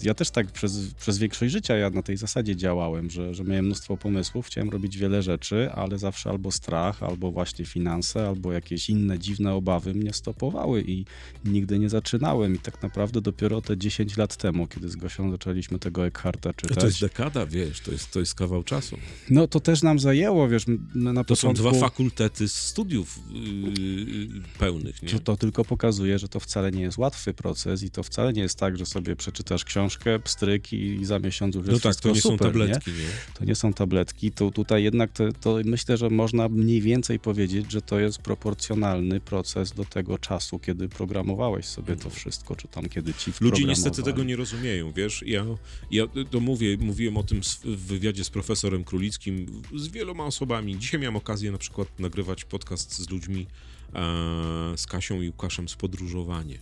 ja 0.02 0.14
też 0.14 0.30
tak 0.30 0.46
przez, 0.52 0.94
przez 0.94 1.18
większość 1.18 1.52
życia 1.52 1.76
ja 1.76 1.90
na 1.90 2.02
tej 2.02 2.16
zasadzie 2.16 2.56
działałem, 2.56 3.10
że, 3.10 3.34
że 3.34 3.44
miałem 3.44 3.64
mnóstwo 3.64 3.96
pomysłów, 3.96 4.46
chciałem 4.46 4.70
robić 4.70 4.98
wiele 4.98 5.22
rzeczy, 5.22 5.70
ale 5.74 5.98
zawsze 5.98 6.30
albo 6.30 6.50
strach, 6.50 7.02
albo 7.02 7.30
właśnie 7.32 7.64
finanse, 7.64 8.28
albo 8.28 8.52
jakieś 8.52 8.90
inne 8.90 9.18
dziwne 9.18 9.54
obawy 9.54 9.94
mnie 9.94 10.12
stopowały 10.12 10.82
i 10.86 11.04
nigdy 11.44 11.78
nie 11.78 11.88
zaczynałem. 11.88 12.54
I 12.54 12.58
tak 12.58 12.82
naprawdę 12.82 13.20
dopiero 13.20 13.60
te 13.62 13.76
10 13.78 14.16
lat 14.16 14.36
temu, 14.36 14.66
kiedy 14.66 14.88
z 14.88 14.96
Gosią 14.96 15.30
zaczęliśmy 15.30 15.78
tego 15.78 16.06
Eckharta 16.06 16.52
czytać. 16.52 16.78
to 16.78 16.86
jest 16.86 17.00
dekada, 17.00 17.46
wiesz, 17.46 17.80
to 17.80 17.90
jest, 17.92 18.10
to 18.10 18.20
jest 18.20 18.34
kawał 18.34 18.62
czasu. 18.62 18.96
No 19.30 19.48
to 19.48 19.60
też 19.60 19.82
nam 19.82 19.98
zajęło, 19.98 20.48
wiesz, 20.48 20.64
na 20.94 21.24
To 21.24 21.36
są 21.36 21.48
początku... 21.48 21.70
dwa 21.70 21.80
fakultety 21.88 22.48
studiów 22.48 23.18
yy, 23.32 24.42
pełnych, 24.58 25.02
nie? 25.02 25.08
To, 25.08 25.18
to 25.18 25.36
tylko 25.36 25.64
pokazuje, 25.64 26.18
że 26.18 26.28
to 26.28 26.40
wcale 26.40 26.70
nie 26.70 26.82
jest 26.82 26.98
łatwy 26.98 27.34
proces 27.34 27.69
i 27.82 27.90
to 27.90 28.02
wcale 28.02 28.32
nie 28.32 28.42
jest 28.42 28.58
tak, 28.58 28.78
że 28.78 28.86
sobie 28.86 29.16
przeczytasz 29.16 29.64
książkę, 29.64 30.18
pstryk 30.18 30.72
i 30.72 31.04
za 31.04 31.18
miesiąc 31.18 31.54
już 31.54 31.66
No 31.66 31.72
jest 31.72 31.82
tak, 31.82 31.92
wszystko 31.92 32.08
to 32.08 32.14
nie 32.14 32.20
są 32.20 32.30
super, 32.30 32.46
tabletki, 32.46 32.90
nie? 32.90 32.96
Nie? 32.98 33.04
To 33.34 33.44
nie 33.44 33.54
są 33.54 33.72
tabletki, 33.72 34.32
to 34.32 34.50
tutaj 34.50 34.82
jednak 34.82 35.12
to, 35.12 35.32
to 35.40 35.58
myślę, 35.64 35.96
że 35.96 36.10
można 36.10 36.48
mniej 36.48 36.80
więcej 36.80 37.18
powiedzieć, 37.18 37.72
że 37.72 37.82
to 37.82 38.00
jest 38.00 38.18
proporcjonalny 38.18 39.20
proces 39.20 39.72
do 39.72 39.84
tego 39.84 40.18
czasu, 40.18 40.58
kiedy 40.58 40.88
programowałeś 40.88 41.66
sobie 41.66 41.96
to 41.96 42.10
wszystko, 42.10 42.56
czy 42.56 42.68
tam 42.68 42.88
kiedy 42.88 43.14
ci 43.14 43.32
Ludzie 43.40 43.64
niestety 43.64 44.02
tego 44.02 44.24
nie 44.24 44.36
rozumieją, 44.36 44.92
wiesz, 44.92 45.22
ja, 45.26 45.44
ja 45.90 46.04
to 46.30 46.40
mówię, 46.40 46.76
mówiłem 46.80 47.16
o 47.16 47.22
tym 47.22 47.40
w 47.64 47.86
wywiadzie 47.86 48.24
z 48.24 48.30
profesorem 48.30 48.84
Królickim, 48.84 49.62
z 49.76 49.88
wieloma 49.88 50.24
osobami. 50.24 50.78
Dzisiaj 50.78 51.00
miałem 51.00 51.16
okazję 51.16 51.52
na 51.52 51.58
przykład 51.58 51.98
nagrywać 51.98 52.44
podcast 52.44 52.98
z 52.98 53.10
ludźmi, 53.10 53.46
e, 53.94 54.76
z 54.76 54.86
Kasią 54.86 55.22
i 55.22 55.26
Łukaszem 55.28 55.68
z 55.68 55.74
podróżowanie. 55.74 56.58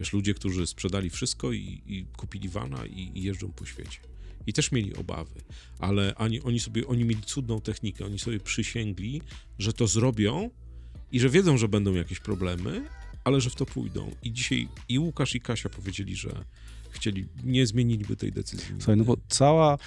Wiesz, 0.00 0.12
ludzie, 0.12 0.34
którzy 0.34 0.66
sprzedali 0.66 1.10
wszystko 1.10 1.52
i, 1.52 1.82
i 1.86 2.06
kupili 2.16 2.48
wana 2.48 2.86
i, 2.86 3.10
i 3.14 3.22
jeżdżą 3.22 3.52
po 3.52 3.66
świecie. 3.66 3.98
i 4.46 4.52
też 4.52 4.72
mieli 4.72 4.96
obawy, 4.96 5.40
ale 5.78 6.14
ani, 6.14 6.40
oni 6.42 6.60
sobie, 6.60 6.86
oni 6.86 7.04
mieli 7.04 7.22
cudną 7.22 7.60
technikę, 7.60 8.04
oni 8.04 8.18
sobie 8.18 8.40
przysięgli, 8.40 9.22
że 9.58 9.72
to 9.72 9.86
zrobią 9.86 10.50
i 11.12 11.20
że 11.20 11.28
wiedzą, 11.30 11.56
że 11.56 11.68
będą 11.68 11.94
jakieś 11.94 12.20
problemy, 12.20 12.88
ale 13.24 13.40
że 13.40 13.50
w 13.50 13.54
to 13.54 13.66
pójdą. 13.66 14.10
I 14.22 14.32
dzisiaj 14.32 14.68
i 14.88 14.98
Łukasz 14.98 15.34
i 15.34 15.40
Kasia 15.40 15.68
powiedzieli, 15.68 16.16
że 16.16 16.44
chcieli, 16.90 17.26
nie 17.44 17.66
zmieniliby 17.66 18.16
tej 18.16 18.32
decyzji. 18.32 18.74
Słuchaj, 18.78 18.96
no 18.96 19.04
bo 19.04 19.16
cała 19.28 19.78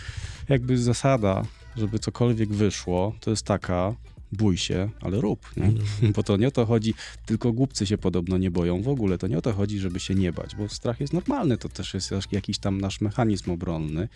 jakby 0.50 0.78
zasada, 0.78 1.46
żeby 1.78 2.00
cokolwiek 2.00 2.50
wyszło, 2.50 3.16
to 3.20 3.30
jest 3.30 3.44
taka, 3.46 3.96
bój 4.32 4.58
się, 4.58 4.90
ale 5.02 5.22
rób, 5.22 5.52
nie? 5.58 5.64
Mhm. 5.64 6.14
Bo 6.16 6.24
to 6.24 6.38
nie 6.38 6.48
o 6.48 6.52
to 6.52 6.66
chodzi, 6.66 6.94
tylko 7.26 7.54
głupcy 7.54 7.88
się 7.88 7.98
podobno 7.98 8.38
nie 8.38 8.52
boją 8.52 8.82
w 8.82 8.88
ogóle, 8.88 9.18
to 9.18 9.28
nie 9.28 9.38
o 9.38 9.42
to 9.42 9.54
chodzi, 9.54 9.80
żeby 9.80 10.00
się 10.00 10.16
nie 10.16 10.34
bać, 10.34 10.56
bo 10.56 10.70
strach 10.70 11.00
jest 11.00 11.14
normalny, 11.14 11.58
to 11.58 11.70
też 11.70 11.94
jest 11.94 12.12
jakiś 12.32 12.58
tam 12.58 12.82
nasz 12.82 13.02
mechanizm 13.02 13.52
obronny, 13.52 14.10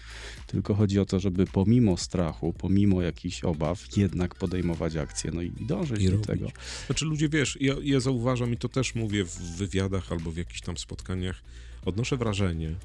tylko 0.48 0.76
chodzi 0.76 1.00
o 1.00 1.06
to, 1.06 1.20
żeby 1.20 1.46
pomimo 1.46 1.98
strachu, 1.98 2.54
pomimo 2.54 3.02
jakichś 3.02 3.44
obaw, 3.44 3.98
jednak 3.98 4.36
podejmować 4.36 4.96
akcję, 4.96 5.32
no 5.34 5.42
i, 5.42 5.52
i 5.62 5.66
dążyć 5.66 6.02
I 6.02 6.06
do 6.06 6.12
robić. 6.12 6.28
tego. 6.28 6.48
Znaczy 6.86 7.06
ludzie, 7.06 7.30
wiesz, 7.30 7.58
ja, 7.62 7.74
ja 7.84 8.00
zauważam 8.00 8.54
i 8.54 8.58
to 8.58 8.70
też 8.70 8.96
mówię 8.96 9.26
w 9.26 9.38
wywiadach 9.58 10.12
albo 10.12 10.32
w 10.32 10.38
jakichś 10.38 10.62
tam 10.62 10.78
spotkaniach, 10.78 11.42
odnoszę 11.86 12.18
wrażenie, 12.18 12.76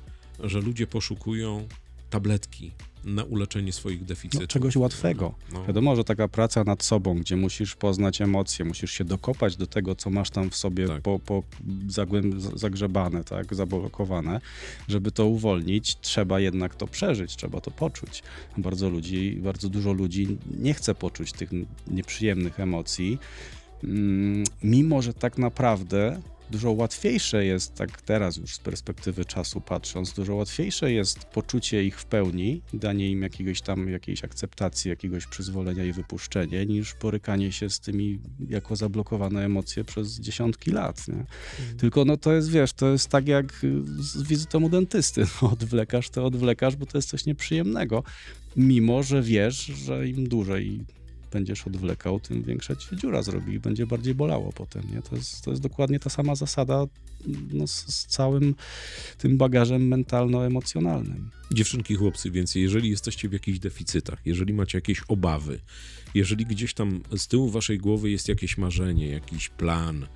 że 0.45 0.61
ludzie 0.61 0.87
poszukują 0.87 1.69
tabletki 2.11 2.71
na 3.05 3.25
uleczenie 3.25 3.73
swoich 3.73 4.05
deficytów. 4.05 4.41
No, 4.41 4.47
czegoś 4.47 4.77
łatwego. 4.77 5.35
No. 5.53 5.65
Wiadomo, 5.65 5.97
że 5.97 6.05
taka 6.05 6.29
praca 6.29 6.65
nad 6.65 6.83
sobą, 6.83 7.15
gdzie 7.15 7.37
musisz 7.37 7.77
poznać 7.77 8.21
emocje, 8.21 8.65
musisz 8.65 8.91
się 8.91 9.05
dokopać 9.05 9.57
do 9.57 9.67
tego, 9.67 9.95
co 9.95 10.11
masz 10.11 10.31
tam 10.31 10.51
w 10.51 10.57
sobie 10.57 10.89
Tak. 10.89 11.03
po, 11.03 11.19
po 11.19 11.43
zagrzebane, 12.55 13.25
tak, 13.25 13.55
zablokowane, 13.55 14.41
żeby 14.89 15.11
to 15.11 15.27
uwolnić, 15.27 16.01
trzeba 16.01 16.41
jednak 16.41 16.75
to 16.75 16.87
przeżyć, 16.87 17.37
trzeba 17.37 17.61
to 17.61 17.71
poczuć. 17.71 18.23
Bardzo 18.59 18.89
ludzi, 18.89 19.39
bardzo 19.43 19.69
dużo 19.69 19.93
ludzi 19.93 20.39
nie 20.59 20.75
chce 20.75 20.95
poczuć 20.95 21.33
tych 21.33 21.51
nieprzyjemnych 21.87 22.61
emocji, 22.61 23.19
mm, 23.85 24.45
mimo 24.63 25.03
że 25.03 25.15
tak 25.15 25.39
naprawdę 25.39 26.21
dużo 26.51 26.73
łatwiejsze 26.73 27.45
jest, 27.45 27.75
tak 27.75 28.03
teraz 28.03 28.37
już 28.37 28.55
z 28.55 28.59
perspektywy 28.59 29.25
czasu 29.25 29.61
patrząc, 29.61 30.13
dużo 30.13 30.35
łatwiejsze 30.35 30.93
jest 30.93 31.25
poczucie 31.25 31.85
ich 31.85 32.01
w 32.01 32.05
pełni, 32.05 32.63
danie 32.75 33.11
im 33.11 33.23
jakiegoś 33.23 33.61
tam, 33.61 33.89
jakiejś 33.89 34.25
akceptacji, 34.25 34.89
jakiegoś 34.89 35.27
przyzwolenia 35.27 35.85
i 35.85 35.93
wypuszczenie, 35.93 36.67
niż 36.67 36.95
borykanie 36.95 37.53
się 37.53 37.71
z 37.71 37.81
tymi 37.81 38.19
jako 38.49 38.77
zablokowane 38.77 39.45
emocje 39.45 39.85
przez 39.85 40.21
dziesiątki 40.21 40.71
lat. 40.71 41.09
Nie? 41.09 41.25
Tylko 41.79 42.05
no 42.05 42.17
to 42.17 42.33
jest, 42.33 42.51
wiesz, 42.51 42.73
to 42.73 42.93
jest 42.93 43.09
tak 43.09 43.29
jak 43.29 43.67
z 43.99 44.23
wizytą 44.23 44.63
u 44.63 44.69
dentysty. 44.69 45.27
No, 45.43 45.51
odwlekasz, 45.51 46.11
to 46.11 46.25
odwlekasz, 46.25 46.77
bo 46.77 46.87
to 46.87 46.99
jest 46.99 47.09
coś 47.09 47.27
nieprzyjemnego. 47.27 48.03
Mimo, 48.57 49.03
że 49.03 49.23
wiesz, 49.23 49.57
że 49.57 50.09
im 50.09 50.29
dłużej 50.29 50.85
będziesz 51.33 51.67
odwlekał, 51.67 52.21
tym 52.21 52.43
większa 52.43 52.77
ci 52.77 52.97
dziura 52.97 53.23
zrobi 53.23 53.55
i 53.55 53.61
będzie 53.61 53.87
bardziej 53.87 54.15
bolało 54.15 54.53
potem, 54.53 54.83
nie? 54.95 55.03
To 55.03 55.17
jest, 55.17 55.45
to 55.45 55.51
jest 55.51 55.63
dokładnie 55.63 56.01
ta 56.01 56.11
sama 56.11 56.35
zasada 56.35 56.87
no, 57.53 57.67
z, 57.67 57.95
z 57.95 58.07
całym 58.07 58.55
tym 59.19 59.39
bagażem 59.39 59.89
mentalno-emocjonalnym. 59.89 61.31
Dziewczynki, 61.53 61.95
chłopcy, 61.95 62.31
więc 62.31 62.55
jeżeli 62.55 62.91
jesteście 62.91 63.29
w 63.29 63.33
jakichś 63.33 63.59
deficytach, 63.59 64.19
jeżeli 64.25 64.53
macie 64.53 64.79
jakieś 64.79 65.03
obawy, 65.09 65.61
jeżeli 66.15 66.47
gdzieś 66.47 66.75
tam 66.75 67.03
z 67.17 67.29
tyłu 67.29 67.51
waszej 67.51 67.79
głowy 67.79 68.11
jest 68.11 68.29
jakieś 68.29 68.59
marzenie, 68.59 69.09
jakiś 69.09 69.49
plan, 69.49 70.07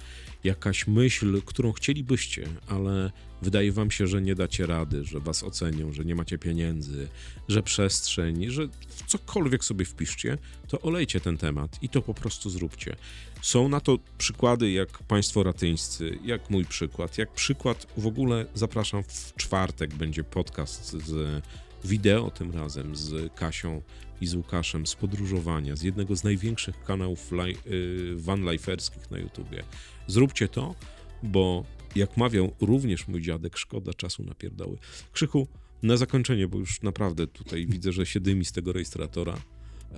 jakaś 0.45 0.87
myśl, 0.87 1.43
którą 1.43 1.73
chcielibyście, 1.73 2.49
ale 2.67 3.11
wydaje 3.43 3.73
wam 3.73 3.91
się, 3.91 4.07
że 4.07 4.23
nie 4.23 4.35
dacie 4.35 4.67
rady, 4.67 5.05
że 5.05 5.21
was 5.21 5.43
ocenią, 5.43 5.93
że 5.93 6.05
nie 6.05 6.15
macie 6.15 6.39
pieniędzy, 6.39 7.09
że 7.49 7.63
przestrzeń, 7.63 8.51
że 8.51 8.69
w 8.89 9.03
cokolwiek 9.07 9.65
sobie 9.65 9.85
wpiszcie, 9.85 10.39
to 10.69 10.81
olejcie 10.81 11.21
ten 11.21 11.37
temat 11.39 11.79
i 11.83 11.89
to 11.89 12.03
po 12.03 12.15
prostu 12.15 12.51
zróbcie. 12.51 12.97
Są 13.43 13.69
na 13.69 13.81
to 13.81 13.99
przykłady 14.19 14.71
jak 14.71 14.99
Państwo 14.99 15.43
Ratyńscy, 15.43 16.19
jak 16.25 16.51
mój 16.51 16.65
przykład, 16.65 17.19
jak 17.19 17.33
przykład 17.33 17.87
w 17.97 18.07
ogóle 18.07 18.47
zapraszam 18.55 19.03
w 19.03 19.35
czwartek 19.37 19.95
będzie 19.95 20.25
podcast 20.25 20.91
z 21.07 21.43
wideo 21.85 22.31
tym 22.31 22.53
razem 22.53 22.97
z 22.97 23.35
Kasią 23.35 23.83
i 24.21 24.27
z 24.27 24.35
Łukaszem 24.35 24.87
z 24.87 24.95
podróżowania, 24.95 25.77
z 25.77 25.83
jednego 25.83 26.17
z 26.17 26.25
największych 26.25 26.85
kanałów 26.85 27.33
li- 27.33 27.57
y, 27.67 28.15
vanliferskich 28.17 29.11
na 29.11 29.19
YouTubie. 29.19 29.65
Zróbcie 30.07 30.49
to, 30.49 30.75
bo 31.23 31.65
jak 31.97 32.17
mawiał 32.17 32.53
również 32.61 33.09
mój 33.09 33.23
dziadek, 33.23 33.59
szkoda 33.59 33.95
czasu 33.95 34.23
na 34.25 34.35
pierdoły. 34.35 34.79
Krzychu, 35.13 35.49
na 35.83 35.97
zakończenie, 35.97 36.49
bo 36.49 36.59
już 36.59 36.83
naprawdę 36.83 37.27
tutaj 37.27 37.67
widzę, 37.73 37.93
że 37.93 38.07
się 38.07 38.21
dymi 38.21 38.45
z 38.45 38.53
tego 38.53 38.73
rejestratora. 38.73 39.37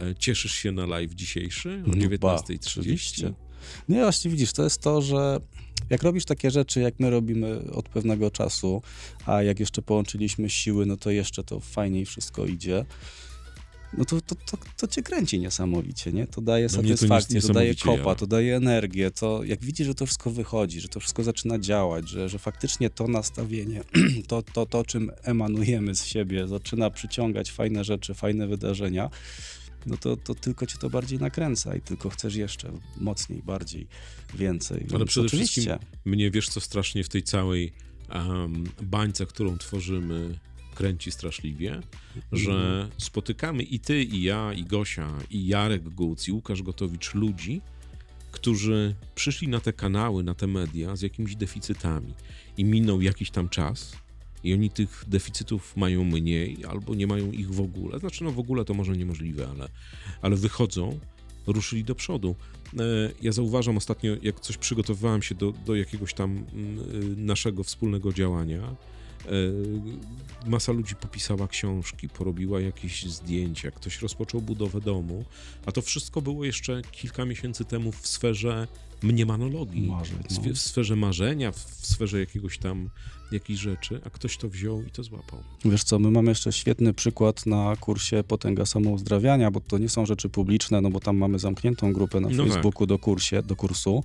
E, 0.00 0.14
Cieszysz 0.18 0.52
się 0.54 0.72
na 0.72 0.86
live 0.86 1.14
dzisiejszy 1.14 1.82
o 1.86 1.88
No 1.96 2.18
ba, 2.18 2.36
19.30? 2.36 2.80
oczywiście. 2.80 3.32
Nie, 3.88 4.00
właśnie 4.00 4.30
widzisz, 4.30 4.52
to 4.52 4.64
jest 4.64 4.80
to, 4.80 5.02
że 5.02 5.40
jak 5.90 6.02
robisz 6.02 6.24
takie 6.24 6.50
rzeczy, 6.50 6.80
jak 6.80 7.00
my 7.00 7.10
robimy 7.10 7.72
od 7.72 7.88
pewnego 7.88 8.30
czasu, 8.30 8.82
a 9.26 9.42
jak 9.42 9.60
jeszcze 9.60 9.82
połączyliśmy 9.82 10.50
siły, 10.50 10.86
no 10.86 10.96
to 10.96 11.10
jeszcze 11.10 11.44
to 11.44 11.60
fajniej 11.60 12.06
wszystko 12.06 12.46
idzie. 12.46 12.84
No 13.92 14.05
to, 14.05 14.20
to, 14.20 14.35
to, 14.35 14.59
to 14.77 14.88
cię 14.88 15.03
kręci 15.03 15.38
niesamowicie, 15.38 16.12
nie? 16.12 16.27
To 16.27 16.40
daje 16.40 16.68
No 16.72 16.83
mnie 16.83 16.90
to 16.90 16.96
satysfakcję, 16.96 17.40
to, 17.40 17.53
daje 17.53 17.75
kopa, 17.75 17.99
jara. 17.99 18.14
to 18.14 18.27
daje 18.27 18.57
energię, 18.57 19.11
to 19.11 19.44
jak 19.44 19.64
widzisz, 19.64 19.87
że 19.87 19.94
to 19.94 20.07
wszystko 20.07 20.31
wychodzi, 20.31 20.81
że 20.81 20.88
to 20.88 21.01
wszystko 21.01 21.22
zaczyna 21.25 21.59
działać, 21.59 22.09
że, 22.09 22.29
że 22.29 22.38
faktycznie 22.38 22.90
to 22.90 23.09
nastawienie, 23.09 23.83
to, 24.29 24.42
to, 24.42 24.66
to, 24.66 24.85
czym 24.85 25.11
emanujemy 25.22 25.94
z 25.94 26.05
siebie, 26.05 26.49
zaczyna 26.49 26.90
przyciągać 26.90 27.53
fajne 27.53 27.85
rzeczy, 27.85 28.14
fajne 28.14 28.46
wydarzenia, 28.46 29.11
no 29.87 29.96
to, 29.96 30.16
to 30.16 30.35
tylko 30.35 30.66
cię 30.66 30.79
to 30.79 30.90
bardziej 30.90 31.18
nakręca 31.18 31.77
i 31.77 31.81
tylko 31.81 32.11
chcesz 32.11 32.35
jeszcze 32.35 32.72
mocniej, 32.96 33.42
bardziej, 33.42 33.87
więcej. 34.35 34.87
Ale 34.94 35.05
przede 35.05 35.27
oczywiście. 35.27 35.61
wszystkim 35.61 35.88
mnie, 36.05 36.31
wiesz 36.31 36.49
co 36.49 36.61
strasznie 36.61 37.05
w 37.05 37.09
tej 37.09 37.22
całej 37.22 37.72
um, 38.14 38.64
bańce, 38.83 39.27
którą 39.27 39.59
tworzymy, 39.59 40.38
kręci 40.76 41.12
straszliwie, 41.12 41.80
że 42.32 42.88
spotykamy 42.98 43.62
i 43.62 43.80
ty, 43.80 44.02
i 44.02 44.22
ja, 44.22 44.52
i 44.52 44.64
Gosia, 44.64 45.12
i 45.30 45.46
Jarek 45.46 45.82
Guc, 45.88 46.28
i 46.28 46.32
Łukasz 46.32 46.62
Gotowicz 46.62 47.14
ludzi, 47.14 47.60
którzy 48.32 48.94
przyszli 49.14 49.48
na 49.48 49.60
te 49.60 49.72
kanały, 49.72 50.22
na 50.22 50.34
te 50.34 50.46
media 50.46 50.96
z 50.96 51.02
jakimiś 51.02 51.36
deficytami 51.36 52.14
i 52.56 52.64
minął 52.64 53.02
jakiś 53.02 53.30
tam 53.30 53.48
czas 53.48 53.96
i 54.44 54.54
oni 54.54 54.70
tych 54.70 55.04
deficytów 55.06 55.76
mają 55.76 56.04
mniej 56.04 56.64
albo 56.68 56.94
nie 56.94 57.06
mają 57.06 57.32
ich 57.32 57.50
w 57.50 57.60
ogóle. 57.60 57.98
Znaczy, 57.98 58.24
no 58.24 58.32
w 58.32 58.38
ogóle 58.38 58.64
to 58.64 58.74
może 58.74 58.96
niemożliwe, 58.96 59.48
ale, 59.48 59.68
ale 60.22 60.36
wychodzą, 60.36 61.00
ruszyli 61.46 61.84
do 61.84 61.94
przodu. 61.94 62.36
E, 62.78 62.82
Ja 63.22 63.32
zauważam 63.32 63.76
ostatnio, 63.76 64.16
jak 64.22 64.40
coś 64.40 64.56
przygotowywałem 64.56 65.22
się 65.22 65.34
do, 65.34 65.52
do 65.52 65.74
jakiegoś 65.76 66.14
tam 66.14 66.30
mm, 66.30 66.78
y, 67.12 67.16
naszego 67.16 67.62
wspólnego 67.64 68.12
działania, 68.12 68.62
e, 68.62 68.95
masa 70.46 70.72
ludzi 70.72 70.94
popisała 70.94 71.48
książki, 71.48 72.08
porobiła 72.08 72.60
jakieś 72.60 73.04
zdjęcia, 73.04 73.70
ktoś 73.70 74.02
rozpoczął 74.02 74.40
budowę 74.40 74.80
domu, 74.80 75.24
a 75.66 75.72
to 75.72 75.82
wszystko 75.82 76.22
było 76.22 76.44
jeszcze 76.44 76.82
kilka 76.92 77.24
miesięcy 77.24 77.64
temu 77.64 77.92
w 77.92 78.06
sferze 78.06 78.66
mniemanologii, 79.02 79.82
Marzeń, 79.82 80.18
w, 80.30 80.46
no. 80.46 80.54
w 80.54 80.58
sferze 80.58 80.96
marzenia, 80.96 81.52
w 81.52 81.58
sferze 81.86 82.20
jakiegoś 82.20 82.58
tam 82.58 82.90
jakichś 83.32 83.60
rzeczy, 83.60 84.00
a 84.04 84.10
ktoś 84.10 84.36
to 84.36 84.48
wziął 84.48 84.82
i 84.82 84.90
to 84.90 85.02
złapał. 85.02 85.38
Wiesz 85.64 85.84
co, 85.84 85.98
my 85.98 86.10
mamy 86.10 86.28
jeszcze 86.28 86.52
świetny 86.52 86.94
przykład 86.94 87.46
na 87.46 87.76
kursie 87.80 88.24
Potęga 88.24 88.66
Samouzdrawiania, 88.66 89.50
bo 89.50 89.60
to 89.60 89.78
nie 89.78 89.88
są 89.88 90.06
rzeczy 90.06 90.28
publiczne, 90.28 90.80
no 90.80 90.90
bo 90.90 91.00
tam 91.00 91.16
mamy 91.16 91.38
zamkniętą 91.38 91.92
grupę 91.92 92.20
na 92.20 92.28
No 92.28 92.44
tak. 92.44 92.52
Facebooku 92.52 92.86
do, 92.86 92.98
kursie, 92.98 93.42
do 93.42 93.56
kursu, 93.56 94.04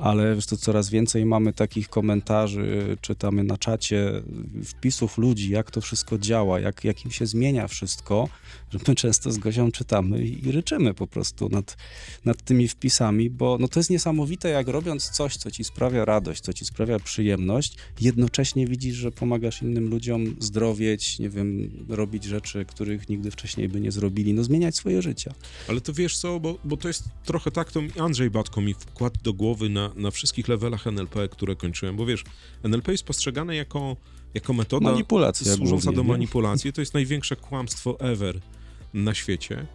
ale 0.00 0.34
wiesz 0.34 0.46
to 0.46 0.56
coraz 0.56 0.90
więcej 0.90 1.26
mamy 1.26 1.52
takich 1.52 1.88
komentarzy, 1.88 2.96
czytamy 3.00 3.44
na 3.44 3.58
czacie 3.58 4.22
wpisów 4.64 5.18
ludzi, 5.18 5.50
jak 5.50 5.70
to 5.70 5.80
wszystko 5.80 6.18
działa, 6.18 6.60
jak, 6.60 6.84
jak 6.84 7.04
im 7.04 7.10
się 7.10 7.26
zmienia 7.26 7.68
wszystko, 7.68 8.28
że 8.70 8.78
my 8.88 8.94
często 8.94 9.32
z 9.32 9.38
Gozią 9.38 9.72
czytamy 9.72 10.24
i, 10.24 10.52
ryczymy 10.52 10.94
po 10.94 11.06
prostu 11.06 11.48
nad, 11.48 11.76
nad 12.24 12.42
tymi 12.42 12.68
wpisami, 12.68 13.30
bo 13.30 13.56
no 13.60 13.68
to 13.68 13.80
jest 13.80 13.90
niesamowite, 13.90 14.48
jak 14.48 14.68
robiąc 14.68 15.10
coś, 15.10 15.36
co 15.36 15.50
ci 15.50 15.64
sprawia 15.64 16.04
radość, 16.04 16.40
co 16.40 16.52
ci 16.52 16.64
sprawia 16.64 16.98
przyjemność, 16.98 17.76
jednocześnie 18.00 18.66
widzisz, 18.66 18.96
że 18.96 19.12
pomagasz 19.12 19.62
innym 19.62 19.90
ludziom 19.90 20.36
zdrowieć, 20.38 21.18
nie 21.18 21.30
wiem, 21.30 21.70
robić 21.88 22.24
rzeczy, 22.24 22.64
których 22.64 23.08
nigdy 23.08 23.30
wcześniej 23.30 23.68
by 23.68 23.80
nie 23.80 23.92
zrobili, 23.92 24.34
no 24.34 24.44
zmieniać 24.44 24.76
swoje 24.76 25.02
życie. 25.02 25.32
Ale 25.68 25.80
to 25.80 25.92
wiesz 25.92 26.18
co, 26.18 26.40
bo, 26.40 26.58
bo 26.64 26.76
to 26.76 26.88
jest 26.88 27.04
trochę 27.24 27.50
tak, 27.50 27.72
to 27.72 27.80
Andrzej 28.00 28.30
Batko 28.30 28.60
mi 28.60 28.74
wkładł 28.74 29.20
do 29.22 29.32
głowy 29.32 29.68
na, 29.68 29.89
na 29.96 30.10
wszystkich 30.10 30.48
levelach 30.48 30.86
NLP, 30.86 31.28
które 31.28 31.56
kończyłem, 31.56 31.96
bo 31.96 32.06
wiesz, 32.06 32.24
NLP 32.62 32.92
jest 32.92 33.04
postrzegane 33.04 33.56
jako, 33.56 33.96
jako 34.34 34.52
metoda 34.52 34.90
Manipulacja 34.90 35.56
służąca 35.56 35.84
głównie, 35.84 35.96
do 35.96 36.04
manipulacji. 36.04 36.72
To 36.72 36.80
jest 36.80 36.94
największe 36.94 37.36
kłamstwo 37.36 38.00
ever 38.00 38.40
na 38.94 39.14
świecie. 39.14 39.66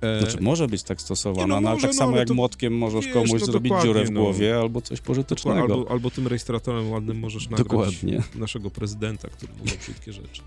E, 0.00 0.20
Znaczy, 0.20 0.40
może 0.40 0.68
być 0.68 0.82
tak 0.82 1.00
stosowana, 1.00 1.46
no 1.46 1.60
no, 1.60 1.68
ale 1.68 1.76
może, 1.76 1.86
tak 1.88 1.96
no, 1.96 1.98
samo 1.98 2.16
jak 2.16 2.28
to 2.28 2.34
młotkiem 2.34 2.78
możesz 2.78 3.04
wiesz, 3.04 3.14
komuś 3.14 3.40
no 3.40 3.46
zrobić 3.46 3.72
dziurę 3.82 4.04
w 4.04 4.10
no. 4.10 4.20
głowie 4.20 4.58
albo 4.58 4.82
coś 4.82 5.00
pożytecznego. 5.00 5.60
albo, 5.60 5.90
albo 5.90 6.10
tym 6.10 6.26
rejestratorem 6.26 6.90
ładnym 6.90 7.18
możesz 7.18 7.48
nagrać 7.48 7.68
Dokładnie. 7.68 8.22
naszego 8.34 8.70
prezydenta, 8.70 9.28
który 9.28 9.52
mówi 9.58 9.78
brzydkie 9.78 10.12
rzeczy. 10.12 10.42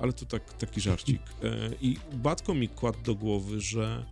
ale 0.00 0.12
to 0.12 0.26
tak, 0.26 0.54
taki 0.54 0.80
żarcik. 0.80 1.20
E, 1.42 1.70
I 1.80 1.96
Batko 2.12 2.54
mi 2.54 2.68
kładł 2.68 2.98
do 3.04 3.14
głowy, 3.14 3.60
że 3.60 4.04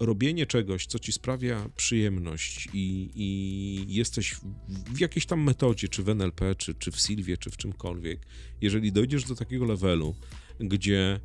robienie 0.00 0.46
czegoś, 0.46 0.86
co 0.86 0.98
ci 0.98 1.12
sprawia 1.12 1.68
przyjemność 1.76 2.68
i, 2.72 3.10
i 3.14 3.94
jesteś 3.94 4.34
w, 4.68 5.00
jakiejś 5.00 5.26
tam 5.26 5.42
metodzie, 5.42 5.88
czy 5.88 6.02
w 6.02 6.08
NLP, 6.08 6.54
czy, 6.54 6.74
czy 6.74 6.90
w 6.90 7.00
Silwie, 7.00 7.36
czy 7.36 7.50
w 7.50 7.56
czymkolwiek, 7.56 8.26
jeżeli 8.60 8.92
dojdziesz 8.92 9.24
do 9.24 9.34
takiego 9.34 9.64
levelu, 9.64 10.14
gdzie 10.60 11.20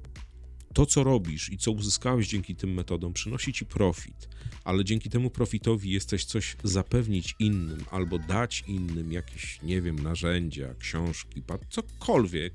to, 0.74 0.86
co 0.86 1.04
robisz 1.04 1.52
i 1.52 1.58
co 1.58 1.72
uzyskałeś 1.72 2.28
dzięki 2.28 2.56
tym 2.56 2.74
metodom, 2.74 3.14
przynosi 3.14 3.54
ci 3.54 3.66
profit, 3.66 4.30
ale 4.64 4.86
dzięki 4.86 5.10
temu 5.10 5.30
profitowi 5.30 5.92
jesteś 5.92 6.26
coś 6.26 6.58
zapewnić 6.64 7.36
innym 7.40 7.86
albo 7.92 8.20
dać 8.20 8.64
innym 8.68 9.12
jakieś, 9.12 9.62
nie 9.64 9.82
wiem, 9.82 10.00
narzędzia, 10.00 10.76
książki, 10.80 11.44
cokolwiek, 11.70 12.54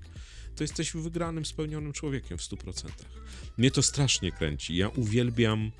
to 0.56 0.64
jesteś 0.64 0.92
wygranym, 0.92 1.44
spełnionym 1.44 1.92
człowiekiem 1.92 2.38
w 2.38 2.42
100%. 2.42 2.88
Mnie 3.58 3.70
to 3.70 3.82
strasznie 3.82 4.32
kręci. 4.32 4.76
Ja 4.76 4.88
uwielbiam 4.88 5.70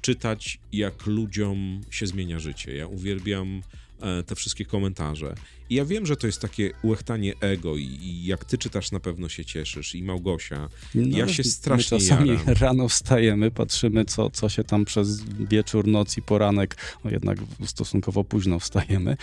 czytać, 0.00 0.58
jak 0.72 1.06
ludziom 1.06 1.80
się 1.90 2.06
zmienia 2.06 2.38
życie. 2.38 2.76
Ja 2.76 2.86
uwielbiam 2.86 3.62
e, 4.00 4.22
te 4.22 4.34
wszystkie 4.34 4.64
komentarze. 4.64 5.34
I 5.70 5.74
ja 5.74 5.84
wiem, 5.84 6.06
że 6.06 6.16
to 6.16 6.26
jest 6.26 6.40
takie 6.40 6.70
ułechtanie 6.82 7.34
ego 7.40 7.76
i, 7.76 7.82
i 7.82 8.24
jak 8.24 8.44
ty 8.44 8.58
czytasz, 8.58 8.92
na 8.92 9.00
pewno 9.00 9.28
się 9.28 9.44
cieszysz. 9.44 9.94
I 9.94 10.02
Małgosia. 10.02 10.68
No, 10.94 11.18
Ja 11.18 11.28
się 11.28 11.44
strasznie 11.44 11.98
My 11.98 12.02
czasami 12.02 12.28
jaram. 12.28 12.54
rano 12.60 12.88
wstajemy, 12.88 13.50
patrzymy, 13.50 14.04
co, 14.04 14.30
co 14.30 14.48
się 14.48 14.64
tam 14.64 14.84
przez 14.84 15.22
wieczór, 15.24 15.86
noc 15.86 16.16
i 16.16 16.22
poranek, 16.22 16.96
no 17.04 17.10
jednak 17.10 17.38
stosunkowo 17.66 18.24
późno 18.24 18.58
wstajemy, 18.58 19.16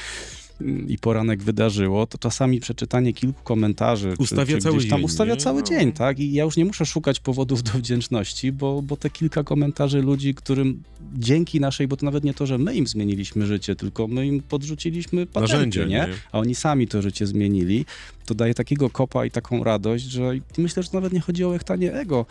i 0.88 0.98
poranek 0.98 1.44
wydarzyło, 1.44 2.08
to 2.08 2.18
czasami 2.18 2.60
przeczytanie 2.60 3.14
kilku 3.14 3.44
komentarzy 3.44 4.14
czy- 4.18 4.24
Ustawia 4.24 4.56
czy, 4.56 4.62
cały 4.62 4.78
gdzieś 4.78 4.90
tam 4.90 5.00
dzień, 5.00 5.06
ustawia 5.06 5.34
nie? 5.34 5.40
cały 5.40 5.62
No. 5.62 5.68
dzień, 5.68 5.92
tak? 5.92 6.20
I 6.20 6.34
ja 6.34 6.44
już 6.44 6.58
nie 6.58 6.66
muszę 6.66 6.86
szukać 6.86 7.20
powodów 7.20 7.64
do 7.64 7.72
wdzięczności, 7.72 8.52
bo, 8.52 8.82
bo 8.82 8.98
te 8.98 9.10
kilka 9.10 9.44
komentarzy 9.44 10.02
ludzi, 10.02 10.34
którym 10.36 10.84
dzięki 11.14 11.60
naszej, 11.60 11.88
bo 11.88 11.98
to 11.98 12.06
nawet 12.06 12.24
nie 12.24 12.34
to, 12.34 12.46
że 12.46 12.58
my 12.58 12.76
im 12.76 12.88
zmieniliśmy 12.88 13.46
życie, 13.46 13.76
tylko 13.76 14.08
my 14.08 14.28
im 14.28 14.42
podrzuciliśmy 14.42 15.26
patenty, 15.26 15.54
Narzędzie, 15.54 15.82
nie? 15.82 15.88
nie? 15.88 16.08
a 16.32 16.40
oni 16.40 16.56
sami 16.56 16.88
to 16.88 17.02
życie 17.02 17.28
zmienili, 17.28 17.86
to 18.26 18.36
daje 18.36 18.54
takiego 18.54 18.90
kopa 18.90 19.26
i 19.26 19.32
taką 19.32 19.64
radość, 19.64 20.04
że 20.04 20.32
myślę, 20.58 20.84
że 20.84 20.90
nawet 20.94 21.14
nie 21.14 21.20
chodzi 21.20 21.44
o 21.44 21.50
łechtanie 21.50 21.94
ego, 21.94 22.26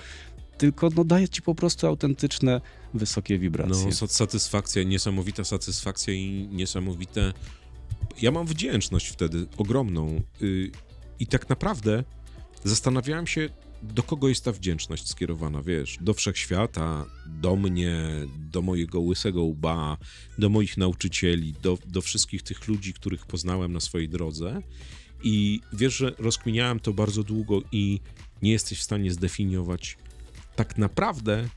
tylko 0.58 0.90
no, 0.96 1.04
daje 1.04 1.28
ci 1.28 1.42
po 1.42 1.54
prostu 1.54 1.86
autentyczne, 1.86 2.60
wysokie 2.94 3.38
wibracje. 3.38 3.84
No, 3.84 3.90
sa- 3.90 4.08
satysfakcja, 4.08 4.82
niesamowita 4.82 5.44
satysfakcja 5.44 6.14
i 6.14 6.48
niesamowite. 6.52 7.32
Ja 8.22 8.30
mam 8.30 8.46
wdzięczność 8.46 9.08
wtedy 9.08 9.46
ogromną. 9.56 10.22
Y, 10.42 10.70
I 11.18 11.26
tak 11.26 11.48
naprawdę 11.48 12.04
zastanawiałem 12.64 13.26
się, 13.26 13.48
do 13.82 14.02
kogo 14.02 14.28
jest 14.28 14.44
ta 14.44 14.52
wdzięczność 14.52 15.08
skierowana, 15.08 15.62
wiesz, 15.62 15.98
do 16.00 16.14
wszechświata, 16.14 17.06
do 17.26 17.56
mnie, 17.56 17.96
do 18.38 18.62
mojego 18.62 19.00
łysego 19.00 19.42
łba, 19.42 19.96
do 20.38 20.48
moich 20.48 20.76
nauczycieli, 20.76 21.54
do, 21.62 21.78
do 21.86 22.00
wszystkich 22.00 22.42
tych 22.42 22.68
ludzi, 22.68 22.92
których 22.92 23.26
poznałem 23.26 23.72
na 23.72 23.80
swojej 23.80 24.08
drodze. 24.08 24.62
I 25.22 25.60
wiesz, 25.72 25.96
że 25.96 26.14
rozkminiałem 26.18 26.80
to 26.80 26.92
bardzo 26.92 27.22
długo 27.22 27.60
i 27.72 28.00
nie 28.42 28.52
jesteś 28.52 28.78
w 28.78 28.82
stanie 28.82 29.10
zdefiniować 29.12 29.98
tak 30.56 30.78
naprawdę, 30.78 31.48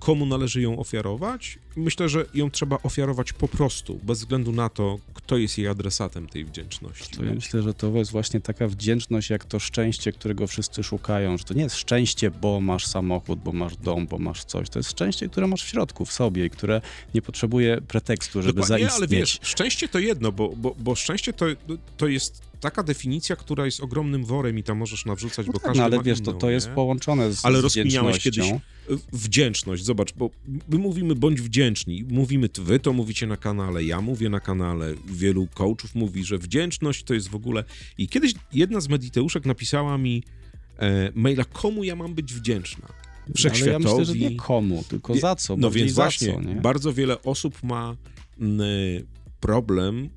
komu 0.00 0.26
należy 0.26 0.62
ją 0.62 0.78
ofiarować. 0.78 1.58
Myślę, 1.76 2.08
że 2.08 2.26
ją 2.34 2.50
trzeba 2.50 2.78
ofiarować 2.82 3.32
po 3.32 3.48
prostu, 3.48 4.00
bez 4.02 4.18
względu 4.18 4.52
na 4.52 4.68
to, 4.68 4.98
kto 5.14 5.36
jest 5.36 5.58
jej 5.58 5.68
adresatem 5.68 6.28
tej 6.28 6.44
wdzięczności. 6.44 7.16
To 7.16 7.24
ja 7.24 7.34
myślę, 7.34 7.62
że 7.62 7.74
to 7.74 7.88
jest 7.92 8.10
właśnie 8.10 8.40
taka 8.40 8.68
wdzięczność, 8.68 9.30
jak 9.30 9.44
to 9.44 9.58
szczęście, 9.58 10.12
którego 10.12 10.46
wszyscy 10.46 10.82
szukają, 10.82 11.38
że 11.38 11.44
to 11.44 11.54
nie 11.54 11.62
jest 11.62 11.76
szczęście, 11.76 12.30
bo 12.30 12.60
masz 12.60 12.86
samochód, 12.86 13.38
bo 13.38 13.52
masz 13.52 13.76
dom, 13.76 14.06
bo 14.06 14.18
masz 14.18 14.44
coś. 14.44 14.70
To 14.70 14.78
jest 14.78 14.90
szczęście, 14.90 15.28
które 15.28 15.46
masz 15.46 15.64
w 15.64 15.68
środku, 15.68 16.04
w 16.04 16.12
sobie 16.12 16.44
i 16.44 16.50
które 16.50 16.80
nie 17.14 17.22
potrzebuje 17.22 17.80
pretekstu, 17.80 18.42
żeby 18.42 18.60
Dokładnie, 18.60 18.86
zaistnieć. 18.86 19.10
ale 19.12 19.20
wiesz, 19.20 19.38
szczęście 19.42 19.88
to 19.88 19.98
jedno, 19.98 20.32
bo, 20.32 20.48
bo, 20.48 20.74
bo 20.78 20.94
szczęście 20.94 21.32
to, 21.32 21.46
to 21.96 22.06
jest 22.06 22.49
taka 22.60 22.82
definicja, 22.82 23.36
która 23.36 23.64
jest 23.64 23.80
ogromnym 23.80 24.24
worem 24.24 24.58
i 24.58 24.62
tam 24.62 24.78
możesz 24.78 25.04
nawrzucać, 25.04 25.46
no 25.46 25.52
bo 25.52 25.58
tak, 25.58 25.66
każdy 25.66 25.78
no, 25.78 25.84
ale 25.84 25.96
ma 25.96 26.02
wiesz, 26.02 26.18
inną, 26.18 26.32
to, 26.32 26.38
to 26.38 26.50
jest 26.50 26.68
nie? 26.68 26.74
połączone 26.74 27.32
z 27.32 27.44
Ale 27.44 27.60
rozkminiałeś 27.60 28.18
kiedyś 28.18 28.52
wdzięczność, 29.12 29.84
zobacz, 29.84 30.12
bo 30.12 30.30
my 30.68 30.78
mówimy 30.78 31.14
bądź 31.14 31.40
wdzięczni, 31.40 32.04
mówimy, 32.08 32.48
wy 32.58 32.80
to 32.80 32.92
mówicie 32.92 33.26
na 33.26 33.36
kanale, 33.36 33.84
ja 33.84 34.00
mówię 34.00 34.28
na 34.28 34.40
kanale, 34.40 34.94
wielu 35.06 35.48
coachów 35.54 35.94
mówi, 35.94 36.24
że 36.24 36.38
wdzięczność 36.38 37.04
to 37.04 37.14
jest 37.14 37.28
w 37.28 37.34
ogóle... 37.34 37.64
I 37.98 38.08
kiedyś 38.08 38.34
jedna 38.52 38.80
z 38.80 38.88
mediteuszek 38.88 39.46
napisała 39.46 39.98
mi 39.98 40.22
e, 40.78 41.12
maila, 41.14 41.44
komu 41.44 41.84
ja 41.84 41.96
mam 41.96 42.14
być 42.14 42.34
wdzięczna? 42.34 42.88
Ale 43.44 43.72
ja 43.72 43.78
myślę, 43.78 44.04
że 44.04 44.14
nie 44.14 44.36
komu, 44.36 44.84
tylko 44.88 45.14
za 45.14 45.36
co. 45.36 45.56
No 45.56 45.70
więc 45.70 45.92
właśnie, 45.92 46.34
co, 46.34 46.60
bardzo 46.60 46.92
wiele 46.92 47.22
osób 47.22 47.62
ma 47.62 47.96
problem 49.40 50.10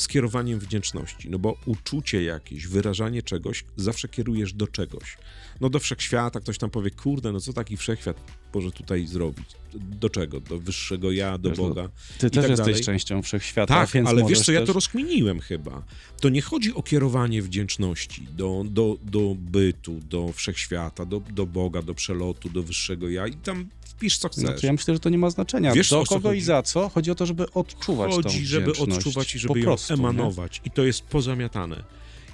z 0.00 0.08
kierowaniem 0.08 0.58
wdzięczności, 0.58 1.30
no 1.30 1.38
bo 1.38 1.56
uczucie 1.66 2.22
jakieś, 2.22 2.66
wyrażanie 2.66 3.22
czegoś 3.22 3.64
zawsze 3.76 4.08
kierujesz 4.08 4.52
do 4.52 4.66
czegoś. 4.66 5.16
No 5.60 5.70
do 5.70 5.78
wszechświata 5.78 6.40
ktoś 6.40 6.58
tam 6.58 6.70
powie, 6.70 6.90
kurde, 6.90 7.32
no 7.32 7.40
co 7.40 7.52
taki 7.52 7.76
wszechświat 7.76 8.20
może 8.54 8.70
tutaj 8.70 9.06
zrobić? 9.06 9.46
Do 9.74 10.10
czego? 10.10 10.40
Do 10.40 10.58
wyższego 10.58 11.12
ja, 11.12 11.38
do 11.38 11.48
Wiesz, 11.48 11.58
no, 11.58 11.68
Boga? 11.68 11.88
Ty 12.18 12.30
też 12.30 12.42
tak 12.42 12.50
jesteś 12.50 12.66
dalej. 12.66 12.84
częścią 12.84 13.22
wszechświata, 13.22 13.74
Tak, 13.74 13.90
więc 13.90 14.08
ale 14.08 14.24
wiesz 14.24 14.40
co, 14.40 14.52
ja 14.52 14.60
też... 14.60 14.66
to 14.66 14.72
rozkminiłem 14.72 15.40
chyba. 15.40 15.82
To 16.20 16.28
nie 16.28 16.42
chodzi 16.42 16.74
o 16.74 16.82
kierowanie 16.82 17.42
wdzięczności 17.42 18.26
do, 18.36 18.64
do, 18.66 18.96
do 19.02 19.36
bytu, 19.38 20.00
do 20.08 20.32
wszechświata, 20.32 21.04
do, 21.06 21.20
do 21.20 21.46
Boga, 21.46 21.82
do 21.82 21.94
przelotu, 21.94 22.48
do 22.48 22.62
wyższego 22.62 23.08
ja 23.08 23.26
i 23.26 23.34
tam 23.34 23.68
wpisz 23.84 24.18
co 24.18 24.28
chcesz. 24.28 24.44
Znaczy, 24.44 24.66
ja 24.66 24.72
myślę, 24.72 24.94
że 24.94 25.00
to 25.00 25.08
nie 25.10 25.18
ma 25.18 25.30
znaczenia. 25.30 25.72
Wiesz, 25.72 25.90
do 25.90 26.04
kogo 26.04 26.32
i 26.32 26.34
chodzi? 26.34 26.40
za 26.40 26.62
co? 26.62 26.88
Chodzi 26.88 27.10
o 27.10 27.14
to, 27.14 27.26
żeby 27.26 27.52
odczuwać 27.52 28.10
tą 28.10 28.16
chodzi, 28.16 28.46
żeby 28.46 28.72
odczuwać 28.72 29.34
i 29.34 29.38
Po 29.38 29.42
żeby 29.42 29.60
ją 29.60 29.64
prostu, 29.64 29.94
nie? 29.94 29.98
emanować. 30.00 30.60
I 30.64 30.70
to 30.70 30.84
jest 30.84 31.02
pozamiatane. 31.02 31.84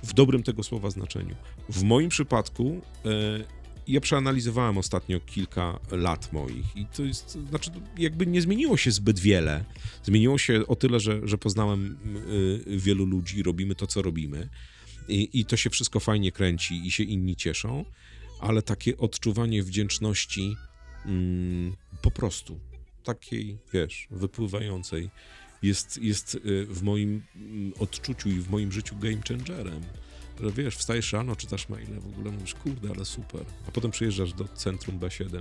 W 0.03 0.13
dobrym 0.13 0.43
tego 0.43 0.63
słowa 0.63 0.91
znaczeniu. 0.91 1.35
W 1.69 1.83
moim 1.83 2.09
przypadku 2.09 2.81
e, 3.05 3.09
ja 3.89 4.01
przeanalizowałem 4.01 4.79
ostatnio 4.79 5.21
kilka 5.21 5.79
lat 5.91 6.33
moich 6.33 6.77
i 6.77 6.87
to 6.87 7.03
jest, 7.03 7.39
znaczy 7.49 7.71
jakby 7.99 8.27
nie 8.27 8.43
zmieniło 8.43 8.77
się 8.77 8.91
zbyt 8.91 9.19
wiele. 9.19 9.65
Zmieniło 10.03 10.39
się 10.39 10.67
o 10.67 10.77
tyle, 10.77 11.01
że, 11.01 11.21
że 11.25 11.39
poznałem 11.39 11.97
y, 12.67 12.79
wielu 12.79 13.05
ludzi, 13.05 13.43
robimy 13.43 13.75
to, 13.75 13.87
co 13.87 14.03
robimy 14.03 14.49
i, 15.09 15.29
i 15.33 15.45
to 15.45 15.57
się 15.57 15.71
wszystko 15.71 16.01
fajnie 16.01 16.33
kręci 16.33 16.87
i 16.87 16.91
się 16.91 17.03
inni 17.03 17.37
cieszą, 17.37 17.85
ale 18.41 18.63
takie 18.63 18.97
odczuwanie 18.97 19.63
wdzięczności 19.63 20.57
mm, 21.07 21.77
po 22.03 22.11
prostu, 22.11 22.61
takiej, 23.05 23.59
wiesz, 23.73 24.09
wypływającej, 24.11 25.11
jest, 25.63 25.99
jest 26.03 26.35
y, 26.35 26.67
w 26.67 26.83
moim 26.83 27.23
mm, 27.37 27.73
odczuciu 27.79 28.29
i 28.29 28.39
w 28.39 28.51
moim 28.51 28.73
życiu 28.73 28.97
game 28.97 29.23
changerem. 29.29 29.83
Że 30.43 30.53
wiesz, 30.53 30.77
wstajesz 30.77 31.13
rano, 31.13 31.37
czytasz 31.37 31.69
maile, 31.69 32.01
w 32.01 32.07
ogóle 32.07 32.31
mówisz, 32.31 32.55
kurde, 32.55 32.89
ale 32.97 33.05
super. 33.05 33.41
A 33.69 33.71
potem 33.71 33.91
przyjeżdżasz 33.91 34.33
do 34.33 34.45
centrum 34.49 34.99
B7, 34.99 35.41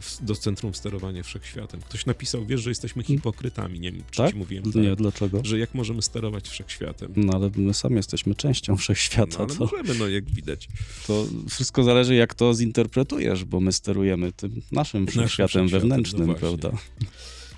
w- 0.00 0.24
do 0.24 0.34
centrum 0.36 0.74
sterowania 0.74 1.22
wszechświatem. 1.22 1.80
Ktoś 1.80 2.06
napisał, 2.06 2.46
wiesz, 2.46 2.60
że 2.62 2.70
jesteśmy 2.70 3.02
hipokrytami, 3.02 3.80
nie 3.80 3.92
wiem, 3.92 4.02
czy 4.10 4.16
Tak? 4.16 4.30
ci 4.30 4.36
mówiłem, 4.36 4.64
Nie, 4.74 4.88
tak, 4.88 4.98
dlaczego? 4.98 5.40
że 5.44 5.58
jak 5.58 5.74
możemy 5.74 6.02
sterować 6.02 6.48
wszechświatem. 6.48 7.12
No 7.16 7.32
ale 7.32 7.50
my 7.56 7.74
sami 7.74 7.96
jesteśmy 7.96 8.34
częścią 8.34 8.76
wszechświata. 8.76 9.38
No, 9.38 9.44
ale 9.44 9.54
to, 9.54 9.64
możemy, 9.64 9.98
no 9.98 10.08
jak 10.08 10.24
widać. 10.30 10.68
to 11.06 11.26
wszystko 11.50 11.84
zależy, 11.84 12.14
jak 12.14 12.34
to 12.34 12.54
zinterpretujesz, 12.54 13.44
bo 13.44 13.60
my 13.60 13.72
sterujemy 13.72 14.32
tym 14.32 14.62
naszym 14.72 15.06
wszechświatem 15.06 15.48
wszechświatem, 15.48 15.68
wewnętrznym, 15.68 16.26
no 16.26 16.34
prawda? 16.34 16.70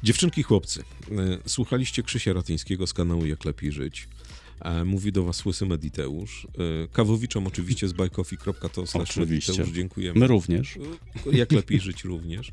Dziewczynki, 0.03 0.43
chłopcy, 0.43 0.81
e, 1.11 1.15
słuchaliście 1.47 2.03
Krzysia 2.03 2.33
Ratyńskiego 2.33 2.87
z 2.87 2.93
kanału 2.93 3.27
Jak 3.27 3.45
Lepiej 3.45 3.73
Żyć. 3.73 4.09
E, 4.61 4.85
Mówi 4.85 5.13
do 5.13 5.25
was 5.25 5.45
Łysy 5.47 5.67
Mediteusz. 5.67 6.47
E, 6.85 6.89
Kawowiczom 6.89 7.47
oczywiście 7.47 7.89
z 7.89 7.93
bajkofi.to 7.93 8.87
slash 8.87 9.19
dziękujemy. 9.73 10.21
My 10.21 10.27
również. 10.27 10.77
E, 11.33 11.37
Jak 11.37 11.53
Lepiej 11.53 11.81
Żyć 11.81 12.05
również. 12.05 12.53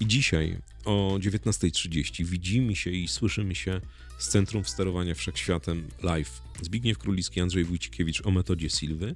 I 0.00 0.06
dzisiaj 0.06 0.58
o 0.84 1.16
19.30 1.20 2.24
widzimy 2.24 2.76
się 2.76 2.90
i 2.90 3.08
słyszymy 3.08 3.54
się 3.54 3.80
z 4.18 4.28
Centrum 4.28 4.64
Sterowania 4.64 5.14
Wszechświatem 5.14 5.88
live. 6.02 6.42
Zbigniew 6.62 6.98
Królicki, 6.98 7.40
Andrzej 7.40 7.64
Wójcikiewicz 7.64 8.26
o 8.26 8.30
metodzie 8.30 8.70
Silwy. 8.70 9.14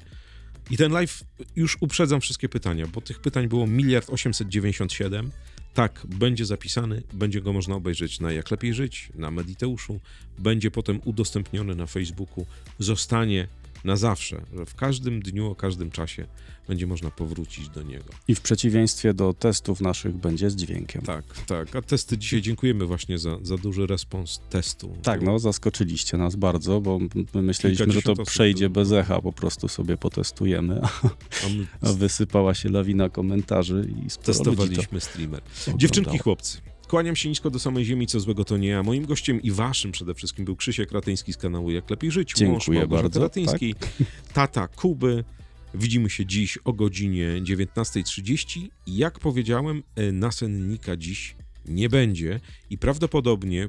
I 0.71 0.77
ten 0.77 0.93
live, 0.93 1.25
już 1.57 1.77
uprzedzam 1.81 2.21
wszystkie 2.21 2.49
pytania, 2.49 2.87
bo 2.87 3.01
tych 3.01 3.21
pytań 3.21 3.49
było 3.49 3.67
miliard 3.67 4.11
897. 4.11 5.31
Tak, 5.77 6.07
będzie 6.07 6.47
zapisany, 6.47 7.03
będzie 7.13 7.41
go 7.41 7.53
można 7.53 7.75
obejrzeć 7.75 8.21
na 8.21 8.33
Jak 8.33 8.51
Lepiej 8.51 8.75
Żyć, 8.75 9.09
na 9.15 9.31
Mediteuszu, 9.31 10.01
będzie 10.39 10.71
potem 10.71 11.01
udostępniony 11.05 11.75
na 11.75 11.87
Facebooku, 11.87 12.47
zostanie 12.79 13.49
na 13.87 13.97
zawsze, 13.97 14.43
że 14.57 14.67
w 14.67 14.75
każdym 14.75 15.23
dniu, 15.23 15.51
o 15.51 15.55
każdym 15.55 15.91
czasie 15.91 16.27
będzie 16.69 16.87
można 16.87 17.11
powrócić 17.11 17.69
do 17.69 17.83
niego. 17.83 18.05
I 18.29 18.35
w 18.35 18.41
przeciwieństwie 18.41 19.15
do 19.15 19.33
testów 19.35 19.81
naszych 19.81 20.17
będzie 20.17 20.51
z 20.51 20.57
dźwiękiem. 20.57 21.03
Tak, 21.03 21.25
tak. 21.47 21.77
A 21.77 21.83
testy 21.83 22.19
dzisiaj 22.19 22.43
dziękujemy 22.43 22.87
właśnie 22.87 23.19
za, 23.19 23.39
za 23.43 23.57
duży 23.57 23.87
respons 23.87 24.41
testu. 24.51 24.97
Tak, 25.03 25.23
no 25.23 25.39
zaskoczyliście 25.39 26.17
nas 26.17 26.37
bardzo, 26.37 26.81
bo 26.81 26.99
my 27.35 27.43
myśleliśmy, 27.43 27.93
że 27.93 28.03
to 28.03 28.15
przejdzie 28.25 28.71
bez 28.71 28.93
echa, 28.93 29.21
po 29.23 29.33
prostu 29.33 29.69
sobie 29.69 29.97
potestujemy, 29.97 30.81
a, 30.83 30.89
A 31.89 31.93
wysypała 31.93 32.55
się 32.55 32.69
lawina 32.69 33.09
komentarzy 33.09 33.89
i 34.07 34.25
testowaliśmy 34.25 35.01
streamer. 35.01 35.41
to 35.65 35.73
Dziewczynki, 35.77 36.01
oglądało. 36.11 36.23
chłopcy. 36.23 36.59
Kłaniam 36.89 37.17
się 37.17 37.29
nisko 37.29 37.51
do 37.51 37.59
samej 37.59 37.85
ziemi, 37.85 38.07
co 38.07 38.21
złego 38.21 38.45
to 38.45 38.57
nie 38.57 38.69
ja. 38.69 38.83
Moim 38.83 39.07
gościem 39.07 39.43
i 39.43 39.51
waszym 39.51 39.93
przede 39.93 40.15
wszystkim 40.15 40.45
był 40.45 40.57
Krzysiek 40.57 40.93
Ratyński 40.93 41.33
z 41.33 41.37
kanału 41.37 41.71
Jak 41.71 41.91
Lepiej 41.91 42.11
Żyć. 42.11 42.33
Dziękuję 42.37 42.81
mąż 42.81 42.91
bardzo, 42.91 43.21
tak. 43.21 43.23
Ratyńskiej, 43.23 43.75
tata 44.33 44.69
Kuby. 44.69 45.25
Widzimy 45.75 46.11
się 46.11 46.27
dziś 46.27 46.59
o 46.65 46.73
godzinie 46.73 47.29
19.30 47.43 48.69
i 48.87 48.97
jak 48.97 49.19
powiedziałem, 49.19 49.83
e, 49.97 50.13
nasennika 50.13 50.97
dziś 50.97 51.37
nie 51.69 51.89
będzie 51.89 52.41
i 52.71 52.79
prawdopodobnie 52.79 53.69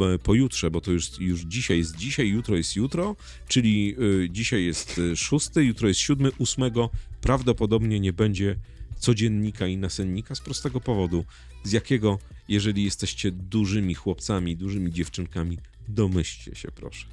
e, 0.00 0.18
pojutrze, 0.18 0.70
bo 0.70 0.80
to 0.80 0.92
już, 0.92 1.20
już 1.20 1.40
dzisiaj 1.40 1.78
jest 1.78 1.96
dzisiaj, 1.96 2.28
jutro 2.28 2.56
jest 2.56 2.76
jutro, 2.76 3.16
czyli 3.48 3.96
e, 4.24 4.30
dzisiaj 4.30 4.64
jest 4.64 5.00
szósty, 5.16 5.64
jutro 5.64 5.88
jest 5.88 6.00
siódmy, 6.00 6.30
ósmego, 6.38 6.90
prawdopodobnie 7.20 8.00
nie 8.00 8.12
będzie 8.12 8.56
codziennika 8.98 9.66
i 9.66 9.76
nasennika 9.76 10.34
z 10.34 10.40
prostego 10.40 10.80
powodu, 10.80 11.24
z 11.64 11.72
jakiego, 11.72 12.18
jeżeli 12.50 12.84
jesteście 12.84 13.30
dużymi 13.30 13.94
chłopcami, 13.94 14.56
dużymi 14.56 14.92
dziewczynkami, 14.92 15.58
domyślcie 15.88 16.54
się 16.54 16.68
proszę. 16.74 17.06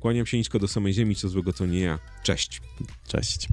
Kłaniam 0.00 0.26
się 0.26 0.38
nisko 0.38 0.58
do 0.58 0.68
samej 0.68 0.92
ziemi, 0.92 1.14
co 1.14 1.28
złego 1.28 1.52
to 1.52 1.66
nie 1.66 1.80
ja. 1.80 1.98
Cześć. 2.22 2.60
Cześć. 3.08 3.48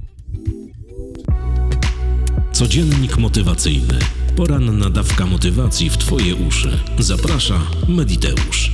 Codziennik 2.52 3.18
motywacyjny. 3.18 3.98
Poranna 4.36 4.90
dawka 4.90 5.26
motywacji 5.26 5.90
w 5.90 5.96
Twoje 5.96 6.34
uszy. 6.34 6.80
Zaprasza 6.98 7.70
Mediteusz. 7.88 8.70